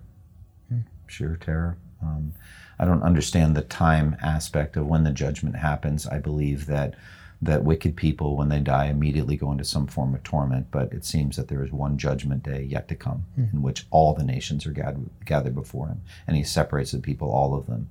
sheer 1.08 1.36
terror. 1.36 1.78
Um, 2.02 2.32
I 2.80 2.86
don't 2.86 3.04
understand 3.04 3.54
the 3.54 3.64
time 3.64 4.16
aspect 4.22 4.78
of 4.78 4.88
when 4.88 5.04
the 5.04 5.12
judgment 5.12 5.58
happens. 5.58 6.08
I 6.08 6.20
believe 6.20 6.68
that 6.68 6.96
that 7.42 7.66
wicked 7.66 7.98
people, 7.98 8.38
when 8.38 8.48
they 8.48 8.62
die, 8.62 8.86
immediately 8.86 9.36
go 9.36 9.52
into 9.52 9.66
some 9.66 9.88
form 9.88 10.16
of 10.16 10.24
torment. 10.24 10.68
But 10.72 10.94
it 10.94 11.04
seems 11.04 11.36
that 11.36 11.50
there 11.50 11.66
is 11.66 11.72
one 11.74 11.98
judgment 11.98 12.44
day 12.44 12.64
yet 12.64 12.88
to 12.88 12.96
come, 12.96 13.26
in 13.36 13.62
which 13.62 13.86
all 13.92 14.14
the 14.14 14.24
nations 14.24 14.66
are 14.66 14.72
gathered, 14.72 15.10
gathered 15.26 15.56
before 15.56 15.88
him, 15.88 16.02
and 16.26 16.38
he 16.38 16.46
separates 16.46 16.92
the 16.92 17.00
people, 17.00 17.30
all 17.30 17.54
of 17.54 17.66
them, 17.66 17.90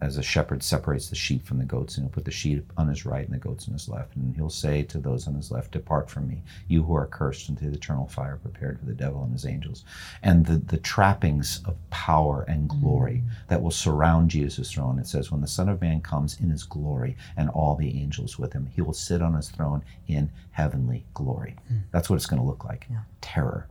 as 0.00 0.18
a 0.18 0.22
shepherd 0.22 0.62
separates 0.62 1.08
the 1.08 1.14
sheep 1.14 1.46
from 1.46 1.58
the 1.58 1.64
goats, 1.64 1.96
and 1.96 2.04
he'll 2.04 2.12
put 2.12 2.24
the 2.24 2.30
sheep 2.30 2.72
on 2.76 2.88
his 2.88 3.06
right 3.06 3.24
and 3.24 3.34
the 3.34 3.38
goats 3.38 3.68
on 3.68 3.74
his 3.74 3.88
left, 3.88 4.16
and 4.16 4.34
he'll 4.34 4.50
say 4.50 4.82
to 4.82 4.98
those 4.98 5.28
on 5.28 5.34
his 5.34 5.50
left, 5.50 5.72
"Depart 5.72 6.10
from 6.10 6.28
me, 6.28 6.42
you 6.68 6.82
who 6.82 6.94
are 6.94 7.06
cursed, 7.06 7.48
into 7.48 7.70
the 7.70 7.76
eternal 7.76 8.08
fire 8.08 8.36
prepared 8.36 8.78
for 8.78 8.86
the 8.86 8.92
devil 8.92 9.22
and 9.22 9.32
his 9.32 9.46
angels." 9.46 9.84
And 10.22 10.46
the 10.46 10.56
the 10.56 10.78
trappings 10.78 11.60
of 11.64 11.76
power 11.90 12.42
and 12.42 12.68
glory 12.68 13.22
mm. 13.24 13.48
that 13.48 13.62
will 13.62 13.70
surround 13.70 14.30
Jesus' 14.30 14.72
throne. 14.72 14.98
It 14.98 15.06
says, 15.06 15.30
"When 15.30 15.40
the 15.40 15.46
Son 15.46 15.68
of 15.68 15.80
Man 15.80 16.00
comes 16.00 16.40
in 16.40 16.50
his 16.50 16.64
glory 16.64 17.16
and 17.36 17.48
all 17.50 17.76
the 17.76 18.00
angels 18.00 18.38
with 18.38 18.52
him, 18.52 18.66
he 18.74 18.82
will 18.82 18.92
sit 18.92 19.22
on 19.22 19.34
his 19.34 19.48
throne 19.48 19.82
in 20.08 20.30
heavenly 20.50 21.04
glory." 21.14 21.56
Hmm. 21.68 21.78
That's 21.92 22.10
what 22.10 22.16
it's 22.16 22.26
going 22.26 22.42
to 22.42 22.48
look 22.48 22.64
like. 22.64 22.88
Terror. 23.20 23.68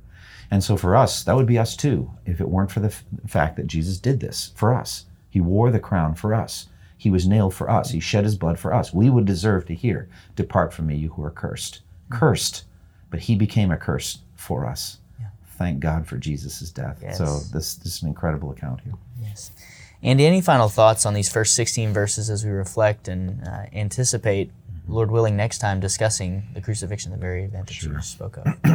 And 0.50 0.64
so 0.64 0.78
for 0.78 0.96
us, 0.96 1.24
that 1.24 1.36
would 1.36 1.48
be 1.48 1.58
us 1.60 1.76
too, 1.76 2.12
if 2.26 2.40
it 2.40 2.50
weren't 2.50 2.72
for 2.72 2.80
the 2.80 2.88
f- 2.88 3.04
fact 3.28 3.56
that 3.56 3.68
Jesus 3.68 3.98
did 3.98 4.20
this 4.20 4.52
for 4.56 4.74
us. 4.74 5.06
He 5.34 5.42
wore 5.42 5.72
the 5.72 5.80
crown 5.80 6.14
for 6.14 6.32
us. 6.32 6.68
He 6.96 7.10
was 7.10 7.28
nailed 7.28 7.56
for 7.56 7.68
us. 7.68 7.90
He 7.90 8.00
shed 8.00 8.24
his 8.24 8.38
blood 8.38 8.60
for 8.60 8.72
us. 8.72 8.94
We 8.94 9.10
would 9.10 9.26
deserve 9.26 9.66
to 9.66 9.74
hear, 9.74 10.08
Depart 10.36 10.72
from 10.72 10.86
me, 10.86 10.96
you 10.96 11.10
who 11.10 11.24
are 11.24 11.32
cursed. 11.32 11.82
Cursed. 12.12 12.66
But 13.10 13.22
he 13.22 13.36
became 13.36 13.72
a 13.72 13.78
curse 13.78 14.20
for 14.36 14.64
us. 14.64 15.00
Thank 15.58 15.80
God 15.80 16.06
for 16.06 16.18
Jesus' 16.18 16.70
death. 16.70 17.00
Yes. 17.02 17.18
So 17.18 17.40
this, 17.52 17.74
this 17.74 17.96
is 17.96 18.04
an 18.04 18.10
incredible 18.10 18.52
account 18.52 18.82
here. 18.82 18.94
Yes. 19.24 19.50
Andy, 20.04 20.28
any 20.28 20.40
final 20.40 20.70
thoughts 20.70 21.04
on 21.04 21.16
these 21.16 21.32
first 21.32 21.56
16 21.56 21.94
verses 21.94 22.30
as 22.30 22.46
we 22.46 22.52
reflect 22.52 23.08
and 23.08 23.44
uh, 23.48 23.66
anticipate, 23.74 24.52
Lord 24.88 25.10
willing, 25.10 25.36
next 25.36 25.58
time 25.58 25.80
discussing 25.80 26.44
the 26.54 26.62
crucifixion, 26.62 27.12
the 27.12 27.18
very 27.18 27.46
event 27.46 27.66
that 27.70 27.82
you 27.82 28.00
spoke 28.02 28.38
of? 28.38 28.46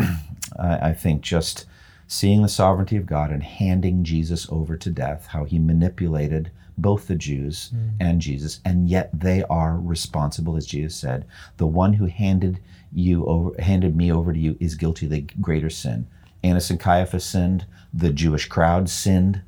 I, 0.59 0.89
I 0.89 0.93
think 0.93 1.23
just 1.23 1.67
seeing 2.09 2.41
the 2.43 2.49
sovereignty 2.49 2.97
of 2.97 3.07
God 3.07 3.31
and 3.31 3.43
handing 3.43 4.03
Jesus 4.03 4.49
over 4.51 4.77
to 4.77 4.91
death, 4.91 5.27
how 5.27 5.45
he 5.45 5.59
manipulated 5.59 6.51
both 6.79 7.07
the 7.07 7.15
Jews 7.15 7.71
mm. 7.75 7.91
and 8.01 8.21
Jesus, 8.21 8.61
and 8.65 8.89
yet 8.89 9.11
they 9.13 9.43
are 9.45 9.79
responsible, 9.79 10.57
as 10.57 10.67
Jesus 10.67 10.97
said. 10.97 11.27
The 11.59 11.67
one 11.67 11.93
who 11.93 12.07
handed 12.07 12.61
you 12.93 13.27
over, 13.27 13.61
handed 13.61 13.95
me 13.95 14.11
over 14.11 14.33
to 14.33 14.39
you, 14.39 14.57
is 14.59 14.75
guilty 14.75 15.07
of 15.07 15.13
the 15.13 15.21
greater 15.41 15.69
sin. 15.69 16.07
Annas 16.43 16.71
and 16.71 16.81
Caiaphas 16.81 17.25
sinned. 17.25 17.67
The 17.93 18.11
Jewish 18.11 18.47
crowd 18.47 18.89
sinned, 18.89 19.43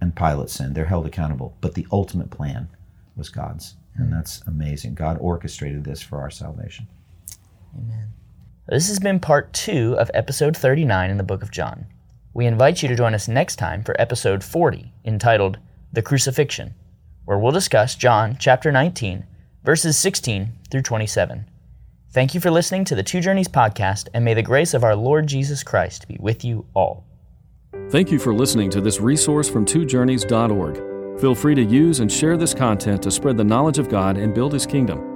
and 0.00 0.14
Pilate 0.14 0.50
sinned. 0.50 0.74
They're 0.74 0.84
held 0.84 1.06
accountable, 1.06 1.56
but 1.60 1.74
the 1.74 1.86
ultimate 1.90 2.30
plan 2.30 2.68
was 3.16 3.30
God's, 3.30 3.76
and 3.94 4.08
mm. 4.08 4.10
that's 4.10 4.42
amazing. 4.46 4.94
God 4.94 5.16
orchestrated 5.20 5.84
this 5.84 6.02
for 6.02 6.20
our 6.20 6.30
salvation. 6.30 6.88
Amen. 7.74 8.08
This 8.68 8.88
has 8.88 8.98
been 8.98 9.20
part 9.20 9.52
two 9.52 9.94
of 9.96 10.10
episode 10.12 10.56
39 10.56 11.08
in 11.08 11.18
the 11.18 11.22
book 11.22 11.44
of 11.44 11.52
John. 11.52 11.86
We 12.34 12.46
invite 12.46 12.82
you 12.82 12.88
to 12.88 12.96
join 12.96 13.14
us 13.14 13.28
next 13.28 13.56
time 13.56 13.84
for 13.84 13.94
episode 14.00 14.42
40, 14.42 14.92
entitled 15.04 15.58
The 15.92 16.02
Crucifixion, 16.02 16.74
where 17.26 17.38
we'll 17.38 17.52
discuss 17.52 17.94
John 17.94 18.36
chapter 18.40 18.72
19, 18.72 19.24
verses 19.62 19.96
16 19.96 20.50
through 20.68 20.82
27. 20.82 21.48
Thank 22.10 22.34
you 22.34 22.40
for 22.40 22.50
listening 22.50 22.84
to 22.86 22.96
the 22.96 23.04
Two 23.04 23.20
Journeys 23.20 23.46
podcast, 23.46 24.08
and 24.12 24.24
may 24.24 24.34
the 24.34 24.42
grace 24.42 24.74
of 24.74 24.82
our 24.82 24.96
Lord 24.96 25.28
Jesus 25.28 25.62
Christ 25.62 26.08
be 26.08 26.16
with 26.18 26.44
you 26.44 26.66
all. 26.74 27.04
Thank 27.90 28.10
you 28.10 28.18
for 28.18 28.34
listening 28.34 28.70
to 28.70 28.80
this 28.80 29.00
resource 29.00 29.48
from 29.48 29.64
twojourneys.org. 29.64 31.20
Feel 31.20 31.36
free 31.36 31.54
to 31.54 31.62
use 31.62 32.00
and 32.00 32.10
share 32.10 32.36
this 32.36 32.52
content 32.52 33.00
to 33.04 33.12
spread 33.12 33.36
the 33.36 33.44
knowledge 33.44 33.78
of 33.78 33.88
God 33.88 34.16
and 34.16 34.34
build 34.34 34.52
His 34.52 34.66
kingdom. 34.66 35.15